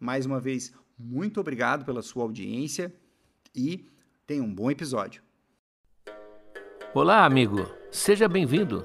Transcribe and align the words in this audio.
Mais 0.00 0.26
uma 0.26 0.40
vez, 0.40 0.72
muito 0.98 1.40
obrigado 1.40 1.84
pela 1.84 2.02
sua 2.02 2.24
audiência 2.24 2.92
e 3.54 3.88
tenha 4.26 4.42
um 4.42 4.52
bom 4.52 4.70
episódio. 4.70 5.22
Olá, 6.94 7.24
amigo. 7.24 7.68
Seja 7.90 8.28
bem-vindo. 8.28 8.84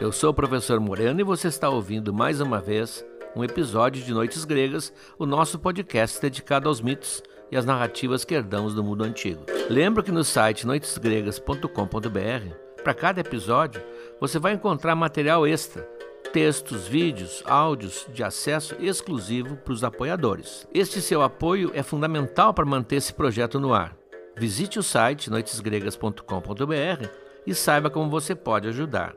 Eu 0.00 0.10
sou 0.12 0.30
o 0.30 0.34
professor 0.34 0.80
Moreno 0.80 1.20
e 1.20 1.24
você 1.24 1.48
está 1.48 1.70
ouvindo 1.70 2.12
mais 2.12 2.40
uma 2.40 2.60
vez 2.60 3.04
um 3.36 3.42
episódio 3.42 4.04
de 4.04 4.12
Noites 4.12 4.44
Gregas, 4.44 4.92
o 5.18 5.26
nosso 5.26 5.58
podcast 5.58 6.20
dedicado 6.20 6.68
aos 6.68 6.80
mitos 6.80 7.22
e 7.50 7.56
as 7.56 7.64
narrativas 7.64 8.24
que 8.24 8.34
herdamos 8.34 8.74
do 8.74 8.84
mundo 8.84 9.04
antigo. 9.04 9.44
Lembro 9.68 10.02
que 10.02 10.12
no 10.12 10.22
site 10.22 10.66
noitesgregas.com.br, 10.66 12.54
para 12.82 12.94
cada 12.94 13.20
episódio, 13.20 13.82
você 14.20 14.38
vai 14.38 14.52
encontrar 14.52 14.94
material 14.94 15.46
extra, 15.46 15.88
textos, 16.34 16.88
vídeos, 16.88 17.44
áudios 17.46 18.08
de 18.12 18.24
acesso 18.24 18.74
exclusivo 18.80 19.56
para 19.56 19.72
os 19.72 19.84
apoiadores. 19.84 20.66
Este 20.74 21.00
seu 21.00 21.22
apoio 21.22 21.70
é 21.74 21.80
fundamental 21.80 22.52
para 22.52 22.64
manter 22.64 22.96
esse 22.96 23.14
projeto 23.14 23.60
no 23.60 23.72
ar. 23.72 23.96
Visite 24.36 24.76
o 24.76 24.82
site 24.82 25.30
noitesgregas.com.br 25.30 27.08
e 27.46 27.54
saiba 27.54 27.88
como 27.88 28.10
você 28.10 28.34
pode 28.34 28.66
ajudar. 28.66 29.14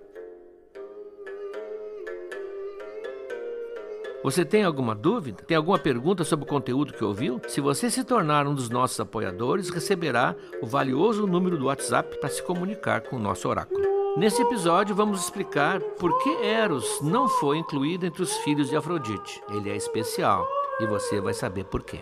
Você 4.24 4.46
tem 4.46 4.64
alguma 4.64 4.94
dúvida? 4.94 5.42
Tem 5.42 5.58
alguma 5.58 5.80
pergunta 5.80 6.24
sobre 6.24 6.46
o 6.46 6.48
conteúdo 6.48 6.94
que 6.94 7.04
ouviu? 7.04 7.42
Se 7.48 7.60
você 7.60 7.90
se 7.90 8.04
tornar 8.04 8.46
um 8.46 8.54
dos 8.54 8.70
nossos 8.70 9.00
apoiadores, 9.00 9.72
receberá 9.72 10.36
o 10.62 10.68
valioso 10.68 11.26
número 11.26 11.58
do 11.58 11.66
WhatsApp 11.66 12.20
para 12.20 12.30
se 12.30 12.44
comunicar 12.44 13.02
com 13.02 13.16
o 13.16 13.20
nosso 13.20 13.50
oráculo. 13.50 13.97
Nesse 14.18 14.42
episódio, 14.42 14.96
vamos 14.96 15.22
explicar 15.22 15.80
por 15.80 16.18
que 16.24 16.44
Eros 16.44 17.02
não 17.04 17.30
foi 17.30 17.60
incluído 17.60 18.04
entre 18.04 18.24
os 18.24 18.36
filhos 18.38 18.68
de 18.68 18.76
Afrodite. 18.76 19.40
Ele 19.48 19.70
é 19.70 19.76
especial 19.76 20.48
e 20.80 20.88
você 20.88 21.22
vai 21.22 21.36
saber 21.36 21.66
por 21.66 21.84
quê. 21.84 22.02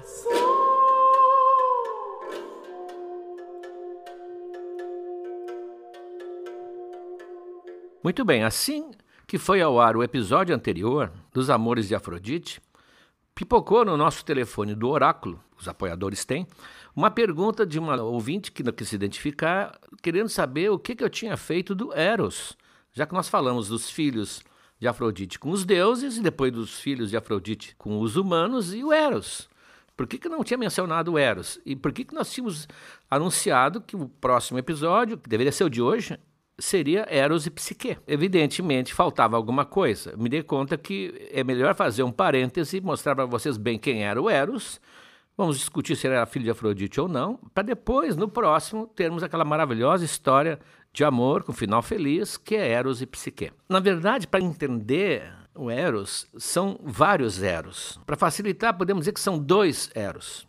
Muito 8.02 8.24
bem, 8.24 8.46
assim 8.46 8.92
que 9.28 9.38
foi 9.38 9.62
ao 9.62 9.78
ar 9.78 9.98
o 9.98 10.04
episódio 10.04 10.56
anterior 10.56 11.12
dos 11.34 11.50
Amores 11.50 11.90
de 11.90 11.96
Afrodite, 11.96 12.62
pipocou 13.34 13.84
no 13.84 13.98
nosso 13.98 14.24
telefone 14.24 14.74
do 14.74 14.88
Oráculo, 14.88 15.44
os 15.60 15.68
apoiadores 15.68 16.24
têm, 16.24 16.48
uma 16.96 17.12
pergunta 17.12 17.66
de 17.66 17.78
uma 17.78 18.02
ouvinte 18.02 18.52
que 18.52 18.64
não 18.64 18.72
quis 18.72 18.88
se 18.88 18.96
identificar, 18.96 19.78
querendo 20.02 20.30
saber 20.30 20.70
o 20.70 20.80
que, 20.80 20.96
que 20.96 21.04
eu 21.04 21.10
tinha 21.10 21.36
feito 21.36 21.76
do 21.76 21.94
Eros, 21.94 22.58
já 22.94 23.06
que 23.06 23.14
nós 23.14 23.28
falamos 23.28 23.68
dos 23.68 23.90
filhos 23.90 24.42
de 24.80 24.88
Afrodite 24.88 25.38
com 25.38 25.52
os 25.52 25.66
deuses 25.66 26.18
e 26.18 26.22
depois 26.22 26.52
dos 26.52 26.80
filhos 26.80 27.10
de 27.10 27.18
Afrodite 27.18 27.76
com 27.78 28.00
os 28.00 28.16
humanos 28.16 28.74
e 28.74 28.84
o 28.84 28.94
Eros. 28.94 29.50
Por 29.96 30.08
que, 30.08 30.18
que 30.18 30.28
não 30.28 30.44
tinha 30.44 30.58
mencionado 30.58 31.14
o 31.14 31.18
Eros? 31.18 31.60
E 31.66 31.76
por 31.76 31.92
que, 31.92 32.04
que 32.04 32.14
nós 32.14 32.32
tínhamos 32.32 32.68
anunciado 33.10 33.82
que 33.82 33.96
o 33.96 34.10
próximo 34.10 34.60
episódio, 34.60 35.18
que 35.18 35.30
deveria 35.30 35.52
ser 35.52 35.64
o 35.64 35.70
de 35.70 35.82
hoje, 35.82 36.20
seria 36.58 37.06
Eros 37.10 37.46
e 37.46 37.50
Psique. 37.50 37.98
Evidentemente, 38.08 38.94
faltava 38.94 39.36
alguma 39.36 39.66
coisa. 39.66 40.16
Me 40.18 40.30
dei 40.30 40.44
conta 40.44 40.78
que 40.78 41.30
é 41.32 41.44
melhor 41.44 41.76
fazer 41.76 42.04
um 42.04 42.12
parêntese 42.12 42.78
e 42.78 42.82
mostrar 42.82 43.16
para 43.16 43.26
vocês 43.26 43.58
bem 43.58 43.78
quem 43.78 44.04
era 44.04 44.22
o 44.22 44.30
Eros. 44.30 44.80
Vamos 45.38 45.58
discutir 45.58 45.98
se 45.98 46.08
ele 46.08 46.16
era 46.16 46.26
filho 46.26 46.46
de 46.46 46.52
Afrodite 46.52 47.02
ou 47.02 47.10
não, 47.10 47.38
para 47.54 47.64
depois, 47.64 48.16
no 48.16 48.28
próximo, 48.28 48.88
termos 48.88 49.22
aquela 49.22 49.44
maravilhosa 49.44 50.06
história 50.06 50.60
de 50.94 51.04
amor 51.04 51.44
com 51.44 51.52
final 51.52 51.82
feliz, 51.82 52.38
que 52.38 52.56
é 52.56 52.70
Eros 52.72 53.02
e 53.02 53.06
Psique. 53.06 53.52
Na 53.68 53.82
verdade, 53.82 54.28
para 54.28 54.40
entender 54.40 55.30
o 55.54 55.70
Eros, 55.70 56.26
são 56.38 56.80
vários 56.82 57.44
Eros. 57.44 58.00
Para 58.06 58.16
facilitar, 58.16 58.78
podemos 58.78 59.02
dizer 59.02 59.12
que 59.12 59.20
são 59.20 59.38
dois 59.38 59.92
Eros. 59.94 60.48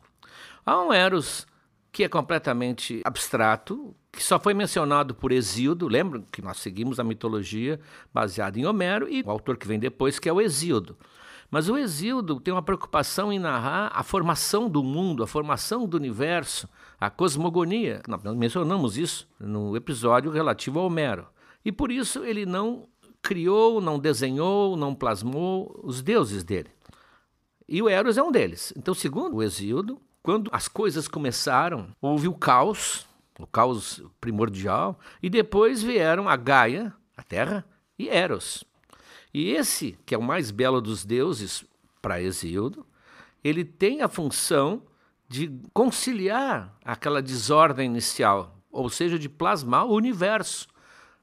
Há 0.65 0.81
um 0.81 0.93
Eros 0.93 1.47
que 1.91 2.05
é 2.05 2.09
completamente 2.09 3.01
abstrato, 3.05 3.97
que 4.13 4.23
só 4.23 4.39
foi 4.39 4.53
mencionado 4.55 5.15
por 5.15 5.33
Hesíodo, 5.33 5.89
lembram 5.89 6.23
que 6.31 6.43
nós 6.43 6.59
seguimos 6.59 7.01
a 7.01 7.05
mitologia 7.05 7.81
baseada 8.13 8.59
em 8.59 8.67
Homero, 8.67 9.09
e 9.09 9.23
o 9.23 9.31
autor 9.31 9.57
que 9.57 9.67
vem 9.67 9.79
depois, 9.79 10.19
que 10.19 10.29
é 10.29 10.33
o 10.33 10.41
Hesíodo. 10.41 10.97
Mas 11.51 11.69
o 11.69 11.77
Hesíodo 11.77 12.41
tem 12.41 12.53
uma 12.53 12.63
preocupação 12.63 13.33
em 13.33 13.39
narrar 13.39 13.91
a 13.95 14.03
formação 14.03 14.69
do 14.69 14.83
mundo, 14.83 15.23
a 15.23 15.27
formação 15.27 15.87
do 15.87 15.97
universo, 15.97 16.69
a 16.99 17.09
cosmogonia. 17.09 18.03
Nós 18.07 18.37
mencionamos 18.37 18.97
isso 18.99 19.29
no 19.39 19.77
episódio 19.77 20.31
relativo 20.31 20.81
a 20.81 20.83
Homero. 20.83 21.27
E 21.65 21.71
por 21.71 21.91
isso 21.91 22.25
ele 22.25 22.47
não 22.47 22.89
criou, 23.23 23.81
não 23.81 23.99
desenhou, 23.99 24.77
não 24.77 24.95
plasmou 24.95 25.81
os 25.83 26.03
deuses 26.03 26.45
dele. 26.45 26.71
E 27.69 27.83
o 27.83 27.89
Eros 27.89 28.17
é 28.17 28.23
um 28.23 28.31
deles. 28.31 28.73
Então, 28.77 28.95
segundo 28.95 29.37
o 29.37 29.43
Hesíodo, 29.43 30.01
quando 30.23 30.49
as 30.53 30.69
coisas 30.69 31.09
começaram, 31.09 31.89
houve 32.01 32.29
o 32.29 32.35
caos, 32.35 33.07
o 33.39 33.47
caos 33.47 34.03
primordial, 34.21 34.99
e 35.23 35.29
depois 35.29 35.83
vieram 35.83 36.29
a 36.29 36.37
Gaia, 36.37 36.93
a 37.17 37.23
Terra, 37.23 37.65
e 37.99 38.09
Eros. 38.09 38.65
E 39.37 39.51
esse, 39.51 39.99
que 40.07 40.15
é 40.15 40.19
o 40.19 40.23
mais 40.23 40.51
belo 40.51 40.81
dos 40.81 41.05
deuses 41.05 41.63
para 42.01 42.23
Hesíodo, 42.23 42.87
ele 43.45 43.67
tem 43.67 44.01
a 44.01 44.09
função 44.09 44.81
de 45.29 45.53
conciliar 45.75 46.75
aquela 46.83 47.21
desordem 47.21 47.85
inicial, 47.85 48.57
ou 48.73 48.89
seja, 48.89 49.19
de 49.19 49.29
plasmar 49.29 49.85
o 49.85 49.95
universo. 49.95 50.67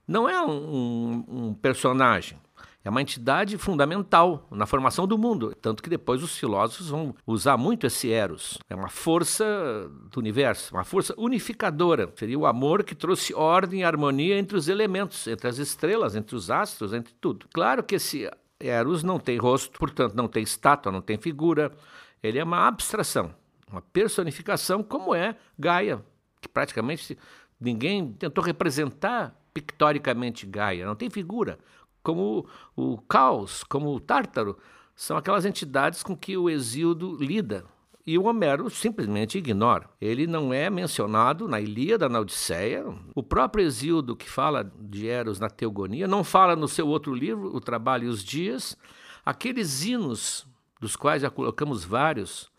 Não 0.07 0.29
é 0.29 0.39
um, 0.45 1.25
um 1.27 1.53
personagem. 1.55 2.39
É 2.85 2.89
uma 2.89 3.01
entidade 3.01 3.57
fundamental 3.57 4.45
na 4.51 4.65
formação 4.65 5.07
do 5.07 5.17
mundo, 5.17 5.55
tanto 5.61 5.81
que 5.81 5.89
depois 5.89 6.21
os 6.21 6.37
filósofos 6.37 6.89
vão 6.89 7.15
usar 7.25 7.55
muito 7.55 7.87
esse 7.87 8.11
eros. 8.11 8.57
É 8.69 8.75
uma 8.75 8.89
força 8.89 9.89
do 10.11 10.19
universo, 10.19 10.75
uma 10.75 10.83
força 10.83 11.13
unificadora. 11.17 12.11
Seria 12.17 12.37
o 12.37 12.45
amor 12.45 12.83
que 12.83 12.93
trouxe 12.93 13.33
ordem 13.33 13.81
e 13.81 13.83
harmonia 13.85 14.37
entre 14.37 14.57
os 14.57 14.67
elementos, 14.67 15.27
entre 15.27 15.47
as 15.47 15.59
estrelas, 15.59 16.13
entre 16.13 16.35
os 16.35 16.51
astros, 16.51 16.93
entre 16.93 17.13
tudo. 17.21 17.47
Claro 17.53 17.81
que 17.83 17.95
esse 17.95 18.29
eros 18.59 19.01
não 19.01 19.17
tem 19.17 19.37
rosto, 19.37 19.79
portanto 19.79 20.13
não 20.13 20.27
tem 20.27 20.43
estátua, 20.43 20.91
não 20.91 21.01
tem 21.01 21.17
figura. 21.17 21.71
Ele 22.21 22.37
é 22.37 22.43
uma 22.43 22.67
abstração, 22.67 23.33
uma 23.71 23.81
personificação, 23.81 24.83
como 24.83 25.15
é 25.15 25.37
Gaia, 25.57 26.03
que 26.41 26.49
praticamente 26.49 27.17
ninguém 27.57 28.11
tentou 28.11 28.43
representar 28.43 29.33
pictoricamente 29.53 30.45
Gaia, 30.45 30.85
não 30.85 30.95
tem 30.95 31.09
figura 31.09 31.57
como 32.03 32.45
o 32.75 32.97
caos, 32.97 33.63
como 33.63 33.95
o 33.95 33.99
tártaro, 33.99 34.57
são 34.95 35.17
aquelas 35.17 35.45
entidades 35.45 36.03
com 36.03 36.15
que 36.15 36.37
o 36.37 36.49
Exíodo 36.49 37.15
lida. 37.19 37.65
E 38.05 38.17
o 38.17 38.25
Homero 38.25 38.69
simplesmente 38.69 39.37
ignora. 39.37 39.89
Ele 39.99 40.27
não 40.27 40.53
é 40.53 40.69
mencionado 40.69 41.47
na 41.47 41.61
Ilíada, 41.61 42.09
na 42.09 42.19
Odisseia. 42.19 42.85
O 43.15 43.23
próprio 43.23 43.63
Exíodo, 43.63 44.13
que 44.13 44.29
fala 44.29 44.69
de 44.77 45.07
Eros 45.07 45.39
na 45.39 45.49
Teogonia, 45.49 46.05
não 46.05 46.21
fala 46.21 46.53
no 46.53 46.67
seu 46.67 46.85
outro 46.89 47.15
livro, 47.15 47.55
O 47.55 47.61
Trabalho 47.61 48.05
e 48.05 48.09
os 48.09 48.21
Dias. 48.21 48.77
Aqueles 49.25 49.85
hinos, 49.85 50.45
dos 50.81 50.97
quais 50.97 51.21
já 51.21 51.29
colocamos 51.29 51.85
vários 51.85 52.51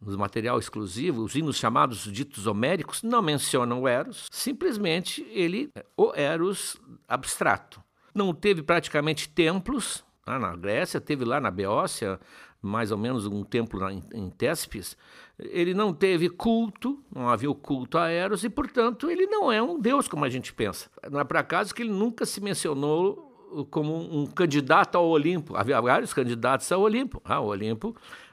no 0.00 0.18
material 0.18 0.58
exclusivo, 0.58 1.22
os 1.22 1.34
hinos 1.36 1.56
chamados 1.56 2.10
ditos 2.12 2.46
homéricos, 2.48 3.02
não 3.02 3.22
mencionam 3.22 3.82
o 3.82 3.88
Eros. 3.88 4.26
Simplesmente 4.32 5.24
ele 5.30 5.70
é 5.76 5.84
o 5.96 6.12
Eros 6.12 6.76
abstrato 7.08 7.80
não 8.18 8.34
teve 8.34 8.62
praticamente 8.62 9.28
templos 9.28 10.04
lá 10.26 10.38
na 10.38 10.54
Grécia, 10.54 11.00
teve 11.00 11.24
lá 11.24 11.40
na 11.40 11.50
Beócia, 11.50 12.20
mais 12.60 12.90
ou 12.90 12.98
menos 12.98 13.24
um 13.26 13.42
templo 13.42 13.88
em, 13.88 14.02
em 14.12 14.28
Téspes. 14.28 14.96
Ele 15.38 15.72
não 15.72 15.94
teve 15.94 16.28
culto, 16.28 17.02
não 17.14 17.28
havia 17.28 17.50
o 17.50 17.54
culto 17.54 17.96
a 17.96 18.10
Eros, 18.10 18.44
e, 18.44 18.50
portanto, 18.50 19.10
ele 19.10 19.26
não 19.26 19.50
é 19.50 19.62
um 19.62 19.80
deus 19.80 20.08
como 20.08 20.24
a 20.24 20.28
gente 20.28 20.52
pensa. 20.52 20.90
Não 21.10 21.20
é 21.20 21.24
por 21.24 21.36
acaso 21.36 21.74
que 21.74 21.82
ele 21.82 21.92
nunca 21.92 22.26
se 22.26 22.40
mencionou 22.40 23.24
como 23.70 23.96
um 23.96 24.26
candidato 24.26 24.98
ao 24.98 25.08
Olimpo. 25.08 25.56
Havia 25.56 25.80
vários 25.80 26.12
candidatos 26.12 26.70
ao 26.70 26.82
Olimpo. 26.82 27.22
Ah, 27.24 27.40
o 27.40 27.46
Olimpo 27.46 27.96
Uh, 27.96 28.27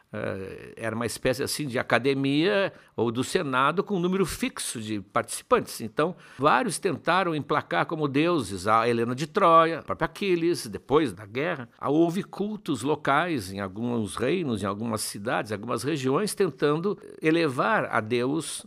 era 0.76 0.96
uma 0.96 1.06
espécie 1.06 1.44
assim 1.44 1.68
de 1.68 1.78
academia 1.78 2.72
ou 2.96 3.12
do 3.12 3.24
Senado 3.24 3.84
com 3.84 3.98
um 3.98 4.00
número 4.00 4.26
fixo 4.26 4.80
de 4.80 5.02
participantes. 5.02 5.82
Então, 5.82 6.16
vários 6.38 6.80
tentaram 6.80 7.36
emplacar 7.36 7.86
como 7.86 8.08
deuses 8.08 8.68
a 8.68 8.88
Helena 8.88 9.14
de 9.14 9.28
Troia, 9.28 9.80
a 9.80 9.84
própria 9.84 10.06
Aquiles, 10.06 10.68
depois 10.68 11.12
da 11.14 11.26
guerra. 11.26 11.70
Houve 11.82 12.24
cultos 12.24 12.82
locais 12.82 13.52
em 13.52 13.60
alguns 13.60 14.16
reinos, 14.16 14.64
em 14.64 14.66
algumas 14.66 15.02
cidades, 15.02 15.52
em 15.52 15.56
algumas 15.56 15.84
regiões, 15.84 16.34
tentando 16.34 16.98
elevar 17.22 17.86
a 17.92 18.00
Deus 18.00 18.66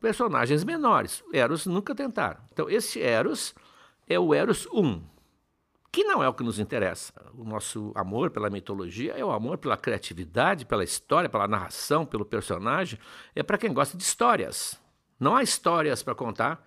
personagens 0.00 0.64
menores. 0.64 1.22
Eros 1.32 1.66
nunca 1.66 1.94
tentaram. 1.94 2.40
Então, 2.52 2.68
esse 2.68 3.00
Eros 3.00 3.54
é 4.08 4.18
o 4.18 4.34
Eros 4.34 4.66
1 4.72 5.09
que 5.92 6.04
não 6.04 6.22
é 6.22 6.28
o 6.28 6.34
que 6.34 6.44
nos 6.44 6.58
interessa. 6.58 7.12
O 7.34 7.44
nosso 7.44 7.92
amor 7.94 8.30
pela 8.30 8.48
mitologia 8.48 9.14
é 9.16 9.24
o 9.24 9.32
amor 9.32 9.58
pela 9.58 9.76
criatividade, 9.76 10.64
pela 10.64 10.84
história, 10.84 11.28
pela 11.28 11.48
narração, 11.48 12.06
pelo 12.06 12.24
personagem. 12.24 12.98
É 13.34 13.42
para 13.42 13.58
quem 13.58 13.72
gosta 13.72 13.96
de 13.96 14.02
histórias. 14.02 14.80
Não 15.18 15.34
há 15.34 15.42
histórias 15.42 16.02
para 16.02 16.14
contar 16.14 16.64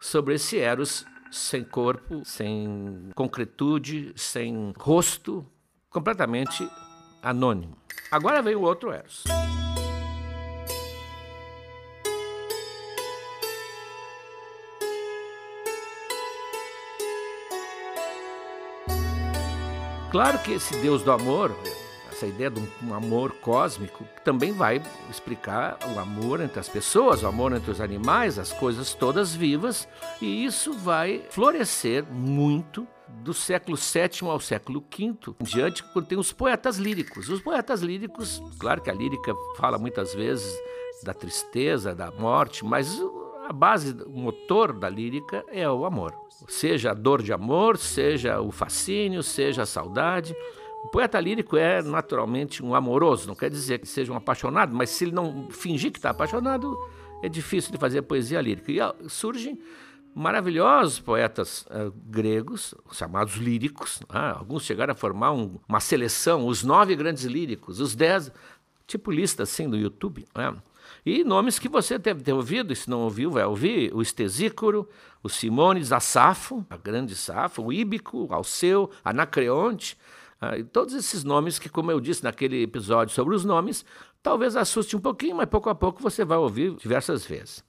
sobre 0.00 0.34
esse 0.34 0.58
Eros 0.58 1.04
sem 1.30 1.64
corpo, 1.64 2.24
sem 2.24 3.10
concretude, 3.14 4.12
sem 4.16 4.72
rosto, 4.78 5.46
completamente 5.90 6.68
anônimo. 7.22 7.76
Agora 8.10 8.42
vem 8.42 8.54
o 8.54 8.62
outro 8.62 8.92
Eros. 8.92 9.24
Claro 20.10 20.38
que 20.38 20.52
esse 20.52 20.76
Deus 20.80 21.02
do 21.02 21.10
amor, 21.10 21.54
essa 22.10 22.26
ideia 22.26 22.48
de 22.48 22.60
um 22.82 22.94
amor 22.94 23.32
cósmico, 23.40 24.04
também 24.24 24.52
vai 24.52 24.80
explicar 25.10 25.78
o 25.94 25.98
amor 25.98 26.40
entre 26.40 26.60
as 26.60 26.68
pessoas, 26.68 27.22
o 27.22 27.26
amor 27.26 27.52
entre 27.52 27.70
os 27.70 27.80
animais, 27.80 28.38
as 28.38 28.52
coisas 28.52 28.94
todas 28.94 29.34
vivas, 29.34 29.86
e 30.22 30.44
isso 30.44 30.72
vai 30.72 31.22
florescer 31.30 32.04
muito 32.04 32.86
do 33.08 33.34
século 33.34 33.76
VII 33.76 34.30
ao 34.30 34.40
século 34.40 34.80
V 34.80 35.34
diante, 35.42 35.82
quando 35.92 36.06
tem 36.06 36.18
os 36.18 36.32
poetas 36.32 36.76
líricos. 36.78 37.28
Os 37.28 37.40
poetas 37.40 37.80
líricos, 37.80 38.40
claro 38.58 38.80
que 38.80 38.90
a 38.90 38.94
lírica 38.94 39.34
fala 39.56 39.76
muitas 39.76 40.14
vezes 40.14 40.56
da 41.02 41.12
tristeza, 41.12 41.94
da 41.94 42.10
morte, 42.10 42.64
mas 42.64 42.98
a 43.48 43.52
base, 43.52 43.96
o 44.06 44.18
motor 44.18 44.72
da 44.72 44.88
lírica 44.88 45.44
é 45.48 45.68
o 45.68 45.84
amor. 45.84 46.14
Seja 46.48 46.90
a 46.90 46.94
dor 46.94 47.22
de 47.22 47.32
amor, 47.32 47.78
seja 47.78 48.40
o 48.40 48.50
fascínio, 48.50 49.22
seja 49.22 49.62
a 49.62 49.66
saudade. 49.66 50.34
O 50.84 50.88
poeta 50.88 51.18
lírico 51.18 51.56
é 51.56 51.82
naturalmente 51.82 52.64
um 52.64 52.74
amoroso, 52.74 53.26
não 53.26 53.34
quer 53.34 53.50
dizer 53.50 53.78
que 53.78 53.88
seja 53.88 54.12
um 54.12 54.16
apaixonado, 54.16 54.74
mas 54.74 54.90
se 54.90 55.04
ele 55.04 55.12
não 55.12 55.48
fingir 55.50 55.90
que 55.90 55.98
está 55.98 56.10
apaixonado, 56.10 56.76
é 57.22 57.28
difícil 57.28 57.72
de 57.72 57.78
fazer 57.78 58.02
poesia 58.02 58.40
lírica. 58.40 58.70
E 58.70 59.08
surgem 59.08 59.58
maravilhosos 60.14 60.98
poetas 60.98 61.66
uh, 61.66 61.92
gregos, 62.06 62.74
chamados 62.92 63.34
líricos. 63.34 64.00
Ah, 64.08 64.38
alguns 64.38 64.64
chegaram 64.64 64.92
a 64.92 64.96
formar 64.96 65.32
um, 65.32 65.58
uma 65.68 65.80
seleção, 65.80 66.46
os 66.46 66.62
nove 66.62 66.96
grandes 66.96 67.24
líricos, 67.24 67.80
os 67.80 67.94
dez, 67.94 68.32
tipo 68.86 69.10
lista 69.10 69.42
assim 69.42 69.68
do 69.68 69.76
YouTube. 69.76 70.26
Né? 70.34 70.56
E 71.06 71.22
nomes 71.22 71.56
que 71.56 71.68
você 71.68 71.98
deve 71.98 72.20
ter 72.20 72.32
ouvido, 72.32 72.72
e 72.72 72.76
se 72.76 72.90
não 72.90 73.02
ouviu, 73.02 73.30
vai 73.30 73.44
ouvir: 73.44 73.94
o 73.94 74.02
Estesícoro, 74.02 74.88
o 75.22 75.28
Simônides, 75.28 75.92
a 75.92 76.00
Safo, 76.00 76.66
a 76.68 76.76
grande 76.76 77.14
Safo, 77.14 77.62
o 77.62 77.72
Íbico, 77.72 78.26
Alceu, 78.28 78.90
Anacreonte. 79.04 79.96
Ah, 80.40 80.54
todos 80.72 80.94
esses 80.94 81.22
nomes 81.22 81.60
que, 81.60 81.68
como 81.68 81.92
eu 81.92 82.00
disse 82.00 82.24
naquele 82.24 82.60
episódio 82.60 83.14
sobre 83.14 83.36
os 83.36 83.44
nomes, 83.44 83.84
talvez 84.20 84.56
assuste 84.56 84.96
um 84.96 85.00
pouquinho, 85.00 85.36
mas 85.36 85.48
pouco 85.48 85.70
a 85.70 85.76
pouco 85.76 86.02
você 86.02 86.24
vai 86.24 86.38
ouvir 86.38 86.74
diversas 86.74 87.24
vezes. 87.24 87.64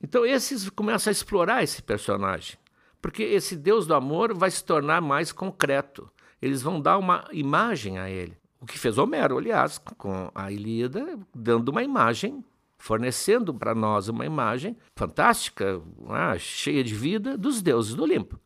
Então, 0.00 0.24
esses 0.24 0.70
começam 0.70 1.10
a 1.10 1.12
explorar 1.12 1.64
esse 1.64 1.82
personagem, 1.82 2.56
porque 3.02 3.24
esse 3.24 3.56
Deus 3.56 3.84
do 3.84 3.94
amor 3.94 4.32
vai 4.32 4.50
se 4.50 4.64
tornar 4.64 5.02
mais 5.02 5.32
concreto. 5.32 6.08
Eles 6.40 6.62
vão 6.62 6.80
dar 6.80 6.98
uma 6.98 7.24
imagem 7.32 7.98
a 7.98 8.08
ele. 8.08 8.36
O 8.60 8.66
que 8.66 8.78
fez 8.78 8.96
Homero, 8.96 9.38
aliás, 9.38 9.76
com 9.98 10.30
a 10.32 10.52
Ilíada, 10.52 11.18
dando 11.34 11.70
uma 11.70 11.82
imagem 11.82 12.44
fornecendo 12.78 13.52
para 13.54 13.74
nós 13.74 14.08
uma 14.08 14.26
imagem 14.26 14.76
fantástica, 14.94 15.80
ah, 16.08 16.38
cheia 16.38 16.84
de 16.84 16.94
vida, 16.94 17.36
dos 17.36 17.62
deuses 17.62 17.94
do 17.94 18.02
Olimpo. 18.02 18.38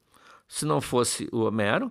Se 0.48 0.64
não 0.64 0.80
fosse 0.80 1.28
o 1.32 1.40
Homero, 1.40 1.90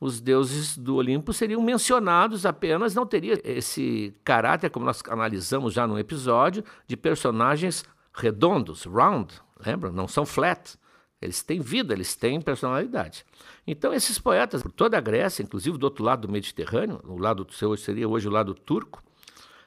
os 0.00 0.20
deuses 0.20 0.78
do 0.78 0.96
Olimpo 0.96 1.32
seriam 1.32 1.62
mencionados 1.62 2.46
apenas, 2.46 2.94
não 2.94 3.04
teria 3.04 3.40
esse 3.44 4.14
caráter, 4.24 4.70
como 4.70 4.86
nós 4.86 5.02
analisamos 5.08 5.74
já 5.74 5.86
no 5.86 5.98
episódio, 5.98 6.64
de 6.86 6.96
personagens 6.96 7.84
redondos, 8.14 8.84
round, 8.84 9.34
lembra? 9.64 9.92
Não 9.92 10.08
são 10.08 10.24
flat. 10.24 10.76
Eles 11.20 11.42
têm 11.42 11.60
vida, 11.60 11.92
eles 11.92 12.16
têm 12.16 12.40
personalidade. 12.40 13.26
Então, 13.66 13.92
esses 13.92 14.18
poetas, 14.18 14.62
por 14.62 14.72
toda 14.72 14.96
a 14.96 15.00
Grécia, 15.02 15.42
inclusive 15.42 15.76
do 15.76 15.84
outro 15.84 16.02
lado 16.02 16.26
do 16.26 16.32
Mediterrâneo, 16.32 16.98
o 17.04 17.18
lado 17.18 17.44
do 17.44 17.52
seu 17.52 17.76
seria 17.76 18.08
hoje 18.08 18.26
o 18.26 18.30
lado 18.30 18.54
turco, 18.54 19.02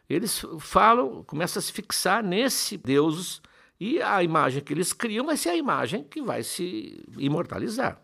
eles 0.09 0.45
falam, 0.59 1.23
começam 1.23 1.59
a 1.59 1.63
se 1.63 1.71
fixar 1.71 2.23
nesse 2.23 2.77
Deus 2.77 3.41
e 3.79 4.01
a 4.01 4.23
imagem 4.23 4.61
que 4.61 4.73
eles 4.73 4.93
criam 4.93 5.25
vai 5.25 5.37
ser 5.37 5.49
a 5.49 5.55
imagem 5.55 6.03
que 6.03 6.21
vai 6.21 6.43
se 6.43 7.03
imortalizar. 7.17 8.01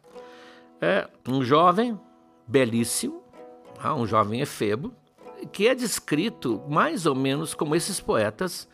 É 0.81 1.09
um 1.27 1.43
jovem 1.43 1.99
belíssimo, 2.47 3.23
ah, 3.77 3.95
um 3.95 4.07
jovem 4.07 4.41
efebo, 4.41 4.93
que 5.51 5.67
é 5.67 5.75
descrito 5.75 6.63
mais 6.67 7.05
ou 7.05 7.15
menos 7.15 7.53
como 7.53 7.75
esses 7.75 7.99
poetas 7.99 8.67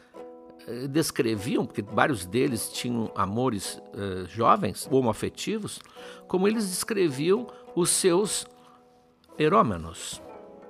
eh, 0.68 0.88
descreviam, 0.88 1.66
porque 1.66 1.82
vários 1.82 2.26
deles 2.26 2.70
tinham 2.70 3.12
amores 3.16 3.80
eh, 3.94 4.26
jovens, 4.28 4.88
homoafetivos, 4.90 5.80
como 6.28 6.48
eles 6.48 6.68
descreviam 6.70 7.46
os 7.76 7.90
seus 7.90 8.48
erômenos. 9.38 10.25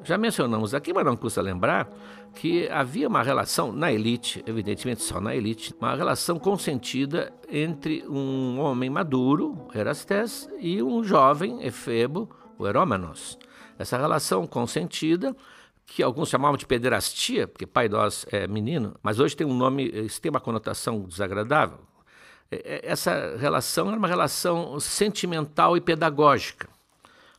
Já 0.06 0.20
mencionamos 0.20 0.76
aqui, 0.76 0.94
mas 0.94 1.04
não 1.04 1.18
custa 1.18 1.42
lembrar, 1.42 1.90
que 2.36 2.70
havia 2.70 3.08
uma 3.08 3.24
relação 3.24 3.72
na 3.72 3.92
elite, 3.92 4.44
evidentemente 4.46 5.02
só 5.02 5.20
na 5.20 5.36
elite, 5.36 5.74
uma 5.80 5.96
relação 5.96 6.38
consentida 6.38 7.34
entre 7.50 8.08
um 8.08 8.60
homem 8.60 8.88
maduro, 8.88 9.68
Erastes, 9.74 10.48
e 10.60 10.84
um 10.84 11.04
jovem 11.04 11.66
Efebo, 11.66 12.30
o 12.56 12.68
Herômenos. 12.68 13.40
Essa 13.80 13.98
relação 13.98 14.46
consentida, 14.46 15.36
que 15.88 16.04
alguns 16.04 16.30
chamavam 16.30 16.56
de 16.56 16.68
pederastia, 16.68 17.48
porque 17.48 17.66
pai 17.66 17.90
nós 17.90 18.28
é 18.32 18.48
menino, 18.48 18.96
mas 19.02 19.20
hoje 19.20 19.36
tem 19.36 19.48
um 19.48 19.56
nome, 19.56 19.90
isso 19.90 20.22
tem 20.22 20.30
uma 20.30 20.40
conotação 20.40 21.02
desagradável. 21.02 21.80
É, 22.52 22.58
é, 22.58 22.92
essa 22.92 23.36
relação 23.38 23.88
era 23.88 23.98
uma 23.98 24.08
relação 24.08 24.80
sentimental 24.80 25.76
e 25.76 25.82
pedagógica. 25.82 26.70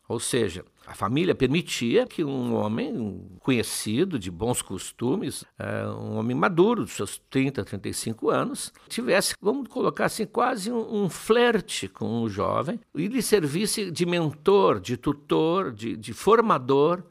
Ou 0.09 0.19
seja, 0.19 0.65
A 0.87 0.95
família 0.95 1.35
permitia 1.35 2.07
que 2.07 2.23
um 2.23 2.55
homem 2.55 3.29
conhecido, 3.41 4.21
de 4.21 4.31
bons 4.31 4.63
costumes, 4.63 5.45
é, 5.59 5.85
um 5.89 6.17
homem 6.17 6.37
maduro, 6.37 6.85
dos 6.85 6.93
seus 6.93 7.19
30, 7.29 7.65
35 7.65 8.31
anos, 8.31 8.73
tivesse, 8.89 9.35
vamos 9.41 9.67
colocar 9.69 10.05
assim, 10.05 10.25
quase 10.25 10.71
um, 10.71 11.05
um 11.05 11.11
flerte 11.11 11.89
com 11.89 12.23
o 12.23 12.29
jovem 12.29 12.79
e 12.95 13.09
lhe 13.09 13.21
servisse 13.21 13.91
de 13.91 14.07
mentor, 14.07 14.79
de 14.79 14.97
tutor, 14.97 15.73
de, 15.73 15.97
de 15.97 16.13
formador 16.13 17.03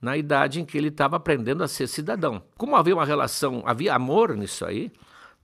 na 0.00 0.16
idade 0.16 0.60
em 0.60 0.64
que 0.64 0.78
ele 0.78 0.88
estava 0.88 1.16
aprendendo 1.16 1.64
a 1.64 1.68
ser 1.68 1.88
cidadão. 1.88 2.40
Como 2.56 2.76
havia 2.76 2.94
uma 2.94 3.04
relação, 3.04 3.64
havia 3.66 3.94
amor 3.96 4.36
nisso 4.36 4.64
aí, 4.64 4.92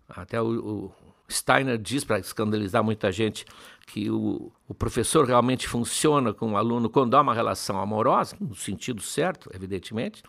até 0.08 0.40
o, 0.40 0.46
o 0.46 0.92
Steiner 1.30 1.78
diz, 1.78 2.04
para 2.04 2.18
escandalizar 2.18 2.82
muita 2.82 3.10
gente, 3.10 3.44
que 3.86 4.10
o, 4.10 4.52
o, 4.68 4.74
professor 4.74 5.26
realmente 5.26 5.68
funciona 5.68 6.32
com 6.32 6.52
o 6.52 6.56
aluno 6.56 6.88
quando 6.88 7.16
há 7.16 7.20
uma 7.20 7.34
relação 7.34 7.80
amorosa, 7.80 8.36
no 8.40 8.54
sentido 8.54 9.02
certo, 9.02 9.50
evidentemente. 9.54 10.22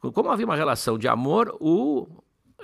Como 0.00 0.30
havia 0.30 0.44
uma 0.44 0.56
relação 0.56 0.98
de 0.98 1.08
amor, 1.08 1.56
o 1.60 2.06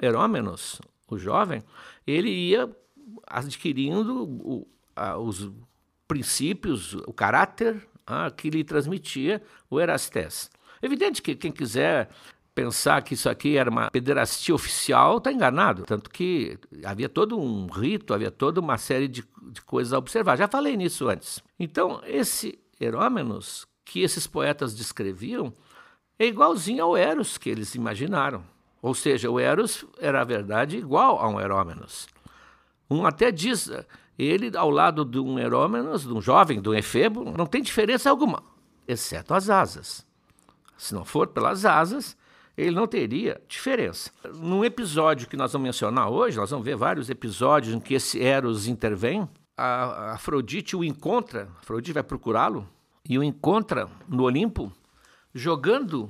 Herômenos, 0.01 0.81
o 1.09 1.19
jovem, 1.19 1.63
ele 2.07 2.29
ia 2.29 2.71
adquirindo 3.27 4.25
o, 4.25 4.67
a, 4.95 5.17
os 5.19 5.51
princípios, 6.07 6.95
o 6.95 7.13
caráter 7.13 7.87
a, 8.07 8.31
que 8.31 8.51
lhe 8.51 8.65
transmitia 8.65 9.43
o 9.69 9.81
Erastés. 9.81 10.51
Evidente 10.83 11.23
que 11.23 11.35
quem 11.35 11.53
quiser 11.53 12.11
pensar 12.61 13.03
que 13.03 13.15
isso 13.15 13.29
aqui 13.29 13.57
era 13.57 13.71
uma 13.71 13.91
pederastia 13.91 14.55
oficial 14.55 15.17
está 15.17 15.33
enganado. 15.33 15.85
Tanto 15.85 16.11
que 16.11 16.59
havia 16.85 17.09
todo 17.09 17.41
um 17.41 17.67
rito, 17.69 18.13
havia 18.13 18.31
toda 18.31 18.61
uma 18.61 18.77
série 18.77 19.09
de, 19.09 19.25
de 19.43 19.63
coisas 19.63 19.95
a 19.95 19.99
observar. 19.99 20.37
Já 20.37 20.47
falei 20.47 20.77
nisso 20.77 21.09
antes. 21.09 21.43
Então, 21.59 22.03
esse 22.05 22.59
Herômenos 22.79 23.67
que 23.83 24.01
esses 24.01 24.27
poetas 24.27 24.75
descreviam 24.75 25.53
é 26.19 26.27
igualzinho 26.27 26.85
ao 26.85 26.97
Eros 26.97 27.39
que 27.39 27.49
eles 27.49 27.75
imaginaram. 27.75 28.45
Ou 28.83 28.95
seja, 28.95 29.31
o 29.31 29.41
Eros 29.41 29.87
era, 29.99 30.21
a 30.21 30.25
verdade, 30.25 30.77
igual 30.77 31.19
a 31.19 31.29
um 31.29 31.41
Herômenos. 31.41 32.09
Um 32.91 33.07
até 33.07 33.31
diz, 33.31 33.71
ele 34.19 34.55
ao 34.55 34.69
lado 34.69 35.03
de 35.05 35.19
um 35.19 35.39
Herômenos, 35.39 36.03
de 36.03 36.13
um 36.13 36.21
jovem, 36.21 36.61
de 36.61 36.69
um 36.69 36.75
Efebo, 36.75 37.25
não 37.37 37.47
tem 37.47 37.63
diferença 37.63 38.11
alguma, 38.11 38.43
exceto 38.87 39.33
as 39.33 39.49
asas. 39.49 40.07
Se 40.77 40.95
não 40.95 41.05
for 41.05 41.29
pelas 41.29 41.65
asas, 41.65 42.17
ele 42.57 42.73
não 42.73 42.87
teria 42.87 43.41
diferença. 43.49 44.11
Num 44.35 44.65
episódio 44.65 45.29
que 45.29 45.37
nós 45.37 45.53
vamos 45.53 45.67
mencionar 45.67 46.11
hoje, 46.11 46.37
nós 46.37 46.51
vamos 46.51 46.65
ver 46.65 46.77
vários 46.77 47.09
episódios 47.11 47.75
em 47.75 47.81
que 47.81 47.95
esse 47.95 48.23
Eros 48.23 48.67
intervém, 48.67 49.29
a 49.57 50.13
Afrodite 50.13 50.77
o 50.77 50.85
encontra, 50.85 51.49
Afrodite 51.61 51.93
vai 51.93 52.03
procurá-lo 52.03 52.67
e 53.09 53.19
o 53.19 53.23
encontra 53.23 53.89
no 54.09 54.25
Olimpo 54.25 54.73
jogando 55.35 56.09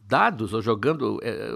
dados 0.00 0.52
ou 0.52 0.62
jogando 0.62 1.18
é, 1.22 1.52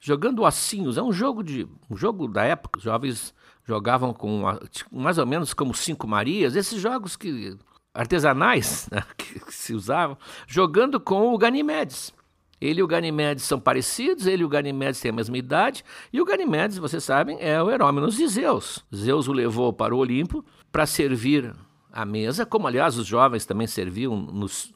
jogando 0.00 0.42
ossinhos. 0.42 0.96
É 0.96 1.02
um 1.02 1.12
jogo 1.12 1.42
de 1.42 1.66
um 1.90 1.96
jogo 1.96 2.28
da 2.28 2.44
época. 2.44 2.78
Os 2.78 2.84
jovens 2.84 3.34
jogavam 3.64 4.12
com 4.12 4.42
mais 4.90 5.18
ou 5.18 5.26
menos 5.26 5.52
como 5.52 5.74
cinco 5.74 6.06
Marias. 6.06 6.56
Esses 6.56 6.80
jogos 6.80 7.16
que 7.16 7.56
artesanais 7.94 8.88
né, 8.90 9.02
que, 9.16 9.40
que, 9.40 9.54
se 9.54 9.74
usavam, 9.74 10.16
jogando 10.46 11.00
com 11.00 11.34
o 11.34 11.38
Ganimedes. 11.38 12.12
Ele 12.60 12.80
e 12.80 12.82
o 12.82 12.86
Ganimedes 12.86 13.44
são 13.44 13.60
parecidos, 13.60 14.26
ele 14.26 14.42
e 14.42 14.44
o 14.44 14.48
Ganimedes 14.48 15.00
têm 15.00 15.10
a 15.10 15.14
mesma 15.14 15.38
idade, 15.38 15.84
e 16.12 16.20
o 16.20 16.24
Ganimedes, 16.24 16.78
vocês 16.78 17.04
sabem, 17.04 17.38
é 17.40 17.62
o 17.62 17.70
Herômenos 17.70 18.16
de 18.16 18.26
Zeus. 18.26 18.84
Zeus 18.94 19.28
o 19.28 19.32
levou 19.32 19.72
para 19.72 19.94
o 19.94 19.98
Olimpo 19.98 20.44
para 20.72 20.86
servir 20.86 21.54
à 21.92 22.04
mesa, 22.04 22.44
como 22.44 22.66
aliás 22.66 22.98
os 22.98 23.06
jovens 23.06 23.46
também 23.46 23.66
serviam 23.66 24.16
nos, 24.16 24.72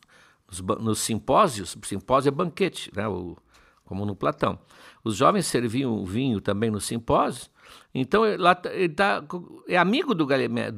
nos, 0.47 0.61
nos 0.81 0.99
simpósios, 1.01 1.77
simpósio 1.83 2.29
é 2.29 2.33
banquete, 2.33 2.91
né, 2.95 3.07
o, 3.09 3.37
como 3.85 4.07
no 4.07 4.15
Platão. 4.15 4.59
Os 5.05 5.17
jovens 5.17 5.47
serviam 5.47 6.05
vinho 6.05 6.41
também 6.41 6.71
nos 6.71 6.85
simpósios, 6.85 7.51
então 7.95 8.23
tá, 8.55 8.73
ele 8.73 8.95
tá, 8.95 9.23
é 9.69 9.77
amigo 9.77 10.15
do, 10.15 10.27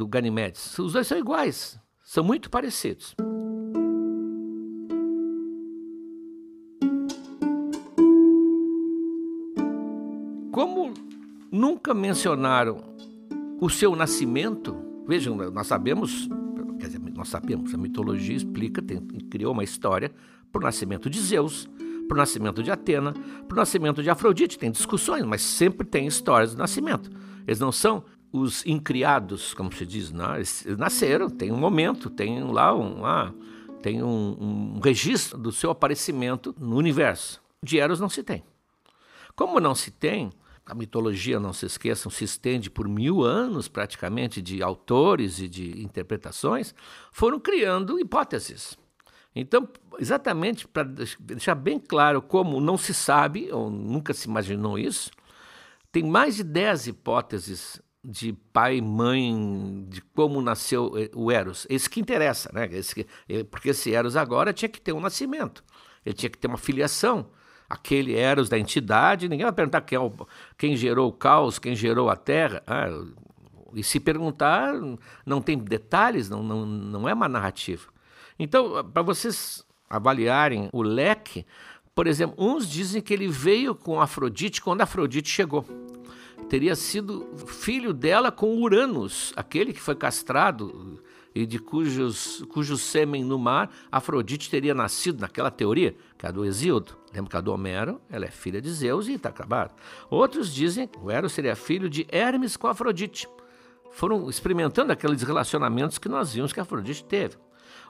Ganimedes. 0.08 0.78
Os 0.78 0.92
dois 0.92 1.06
são 1.06 1.18
iguais, 1.18 1.78
são 2.02 2.24
muito 2.24 2.48
parecidos. 2.48 3.14
Nunca 11.54 11.94
mencionaram 11.94 12.82
o 13.60 13.70
seu 13.70 13.94
nascimento, 13.94 14.76
vejam, 15.06 15.36
nós 15.36 15.68
sabemos, 15.68 16.28
quer 16.80 16.88
dizer, 16.88 17.00
nós 17.14 17.28
sabemos, 17.28 17.72
a 17.72 17.78
mitologia 17.78 18.36
explica, 18.36 18.82
tem, 18.82 19.00
criou 19.30 19.52
uma 19.52 19.62
história 19.62 20.12
para 20.50 20.60
o 20.60 20.64
nascimento 20.64 21.08
de 21.08 21.20
Zeus, 21.20 21.68
para 22.08 22.16
o 22.16 22.18
nascimento 22.18 22.60
de 22.60 22.72
Atena, 22.72 23.14
para 23.46 23.54
o 23.54 23.56
nascimento 23.56 24.02
de 24.02 24.10
Afrodite. 24.10 24.58
Tem 24.58 24.70
discussões, 24.70 25.22
mas 25.24 25.42
sempre 25.42 25.86
tem 25.86 26.08
histórias 26.08 26.54
do 26.54 26.58
nascimento. 26.58 27.08
Eles 27.46 27.60
não 27.60 27.70
são 27.70 28.04
os 28.32 28.66
incriados, 28.66 29.54
como 29.54 29.72
se 29.72 29.86
diz, 29.86 30.10
não, 30.10 30.34
eles 30.34 30.66
nasceram, 30.76 31.30
tem 31.30 31.52
um 31.52 31.56
momento, 31.56 32.10
tem 32.10 32.42
lá 32.42 32.74
um, 32.74 33.06
ah, 33.06 33.32
tem 33.80 34.02
um, 34.02 34.74
um 34.76 34.80
registro 34.80 35.38
do 35.38 35.52
seu 35.52 35.70
aparecimento 35.70 36.52
no 36.58 36.76
universo. 36.76 37.40
De 37.62 37.78
Eros 37.78 38.00
não 38.00 38.08
se 38.08 38.24
tem. 38.24 38.42
Como 39.36 39.60
não 39.60 39.74
se 39.74 39.92
tem, 39.92 40.30
a 40.66 40.74
mitologia, 40.74 41.38
não 41.38 41.52
se 41.52 41.66
esqueçam, 41.66 42.10
se 42.10 42.24
estende 42.24 42.70
por 42.70 42.88
mil 42.88 43.22
anos 43.22 43.68
praticamente 43.68 44.40
de 44.40 44.62
autores 44.62 45.38
e 45.38 45.48
de 45.48 45.82
interpretações, 45.82 46.74
foram 47.12 47.38
criando 47.38 47.98
hipóteses. 47.98 48.76
Então, 49.34 49.68
exatamente 49.98 50.66
para 50.66 50.84
deixar 50.84 51.54
bem 51.54 51.78
claro 51.78 52.22
como 52.22 52.60
não 52.60 52.78
se 52.78 52.94
sabe, 52.94 53.50
ou 53.52 53.68
nunca 53.68 54.14
se 54.14 54.28
imaginou 54.28 54.78
isso, 54.78 55.10
tem 55.90 56.02
mais 56.02 56.36
de 56.36 56.44
dez 56.44 56.86
hipóteses 56.86 57.80
de 58.02 58.32
pai 58.52 58.76
e 58.76 58.82
mãe, 58.82 59.86
de 59.88 60.00
como 60.02 60.40
nasceu 60.42 60.92
eh, 60.96 61.10
o 61.14 61.32
Eros. 61.32 61.66
Esse 61.70 61.88
que 61.88 62.00
interessa, 62.00 62.50
né? 62.52 62.68
Esse, 62.70 63.06
eh, 63.28 63.44
porque 63.44 63.70
esse 63.70 63.94
Eros 63.94 64.14
agora 64.14 64.52
tinha 64.52 64.68
que 64.68 64.80
ter 64.80 64.92
um 64.92 65.00
nascimento, 65.00 65.64
ele 66.04 66.14
tinha 66.14 66.28
que 66.28 66.36
ter 66.36 66.46
uma 66.46 66.58
filiação. 66.58 67.30
Aquele 67.74 68.14
Eros 68.14 68.48
da 68.48 68.58
entidade, 68.58 69.28
ninguém 69.28 69.44
vai 69.44 69.52
perguntar 69.52 69.80
quem, 69.80 69.96
é 69.96 70.00
o, 70.00 70.12
quem 70.56 70.76
gerou 70.76 71.08
o 71.08 71.12
caos, 71.12 71.58
quem 71.58 71.74
gerou 71.74 72.08
a 72.08 72.16
terra. 72.16 72.62
Ah, 72.66 72.88
e 73.74 73.82
se 73.82 73.98
perguntar, 73.98 74.72
não 75.26 75.40
tem 75.40 75.58
detalhes, 75.58 76.30
não, 76.30 76.42
não, 76.42 76.64
não 76.64 77.08
é 77.08 77.12
uma 77.12 77.28
narrativa. 77.28 77.88
Então, 78.38 78.84
para 78.84 79.02
vocês 79.02 79.64
avaliarem 79.90 80.68
o 80.72 80.82
leque, 80.82 81.44
por 81.94 82.06
exemplo, 82.06 82.36
uns 82.38 82.68
dizem 82.68 83.02
que 83.02 83.12
ele 83.12 83.28
veio 83.28 83.74
com 83.74 84.00
Afrodite 84.00 84.60
quando 84.60 84.82
Afrodite 84.82 85.28
chegou 85.28 85.64
teria 86.48 86.76
sido 86.76 87.26
filho 87.46 87.92
dela 87.92 88.30
com 88.30 88.60
Uranus, 88.60 89.32
aquele 89.36 89.72
que 89.72 89.80
foi 89.80 89.94
castrado 89.94 91.02
e 91.34 91.44
de 91.44 91.58
cujos, 91.58 92.44
cujo 92.48 92.76
sêmen 92.76 93.24
no 93.24 93.38
mar 93.38 93.70
Afrodite 93.90 94.48
teria 94.48 94.74
nascido, 94.74 95.20
naquela 95.20 95.50
teoria, 95.50 95.96
que 96.16 96.24
é 96.24 96.28
a 96.28 96.32
do 96.32 96.44
Exíodo. 96.44 96.96
Lembra 97.12 97.30
que 97.30 97.36
a 97.36 97.40
do 97.40 97.52
Homero, 97.52 98.00
ela 98.08 98.24
é 98.24 98.30
filha 98.30 98.60
de 98.60 98.70
Zeus 98.70 99.08
e 99.08 99.14
está 99.14 99.30
acabado. 99.30 99.74
Outros 100.08 100.54
dizem 100.54 100.86
que 100.86 100.98
o 100.98 101.10
Eros 101.10 101.32
seria 101.32 101.56
filho 101.56 101.90
de 101.90 102.06
Hermes 102.10 102.56
com 102.56 102.68
Afrodite. 102.68 103.28
Foram 103.90 104.28
experimentando 104.28 104.92
aqueles 104.92 105.22
relacionamentos 105.22 105.98
que 105.98 106.08
nós 106.08 106.32
vimos 106.34 106.52
que 106.52 106.60
Afrodite 106.60 107.04
teve. 107.04 107.36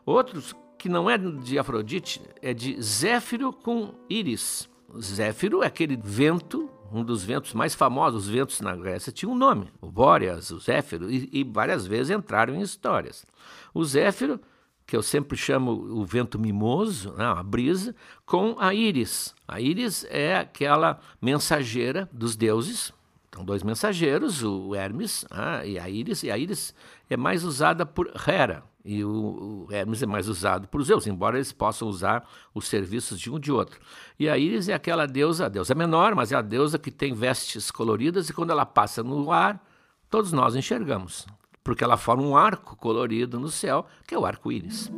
Outros, 0.05 0.55
que 0.79 0.89
não 0.89 1.09
é 1.09 1.17
de 1.17 1.59
Afrodite, 1.59 2.21
é 2.43 2.53
de 2.53 2.81
Zéfiro 2.81 3.53
com 3.53 3.95
Íris. 4.09 4.69
Zéfiro 5.01 5.63
é 5.63 5.67
aquele 5.67 5.97
vento 5.97 6.71
um 6.95 7.03
dos 7.03 7.25
ventos 7.25 7.53
mais 7.53 7.75
famosos, 7.75 8.25
os 8.25 8.31
ventos 8.31 8.61
na 8.61 8.77
Grécia, 8.77 9.11
tinha 9.11 9.29
um 9.29 9.35
nome, 9.35 9.69
o 9.81 9.91
Bóreas, 9.91 10.51
o 10.51 10.61
Zéfiro, 10.61 11.11
e, 11.11 11.29
e 11.33 11.43
várias 11.43 11.85
vezes 11.85 12.17
entraram 12.17 12.55
em 12.55 12.61
histórias. 12.61 13.27
O 13.75 13.85
Zéfiro, 13.85 14.41
que 14.87 14.97
eu 14.97 15.03
sempre 15.03 15.37
chamo 15.37 15.73
o 15.73 16.05
vento 16.07 16.39
mimoso, 16.39 17.13
né, 17.15 17.25
a 17.25 17.43
brisa, 17.43 17.97
com 18.25 18.57
a 18.61 18.73
íris. 18.73 19.35
A 19.49 19.61
íris 19.61 20.07
é 20.09 20.37
aquela 20.37 21.01
mensageira 21.21 22.09
dos 22.13 22.37
deuses, 22.37 22.93
então 23.29 23.45
dois 23.45 23.65
mensageiros, 23.65 24.45
o 24.45 24.73
Hermes 24.73 25.27
ah, 25.29 25.67
e 25.67 25.77
a 25.77 25.89
íris, 25.89 26.23
e 26.23 26.31
a 26.31 26.39
íris 26.39 26.73
é 27.11 27.17
mais 27.17 27.43
usada 27.43 27.85
por 27.85 28.09
Hera, 28.29 28.63
e 28.85 29.03
o, 29.03 29.67
Hermes 29.71 30.03
é 30.03 30.07
mais 30.07 30.29
usado 30.29 30.69
por 30.69 30.83
Zeus, 30.83 31.07
embora 31.07 31.39
eles 31.39 31.53
possam 31.53 31.89
usar 31.89 32.29
os 32.55 32.69
serviços 32.69 33.19
de 33.19 33.31
um 33.31 33.39
de 33.41 33.51
outro. 33.51 33.81
E 34.19 34.29
a 34.29 34.37
Íris 34.37 34.69
é 34.69 34.75
aquela 34.75 35.07
deusa, 35.07 35.47
a 35.47 35.49
deusa 35.49 35.75
menor, 35.75 36.15
mas 36.15 36.33
é 36.33 36.37
a 36.37 36.43
deusa 36.43 36.79
que 36.79 36.91
tem 36.91 37.15
vestes 37.15 37.71
coloridas 37.71 38.29
e 38.29 38.35
quando 38.35 38.51
ela 38.51 38.67
passa 38.67 39.03
no 39.03 39.33
ar, 39.33 39.65
todos 40.11 40.33
nós 40.33 40.55
enxergamos, 40.55 41.27
porque 41.63 41.83
ela 41.83 41.97
forma 41.97 42.23
um 42.23 42.37
arco 42.37 42.77
colorido 42.77 43.41
no 43.41 43.49
céu, 43.49 43.87
que 44.07 44.15
é 44.15 44.19
o 44.19 44.27
arco-íris. 44.27 44.93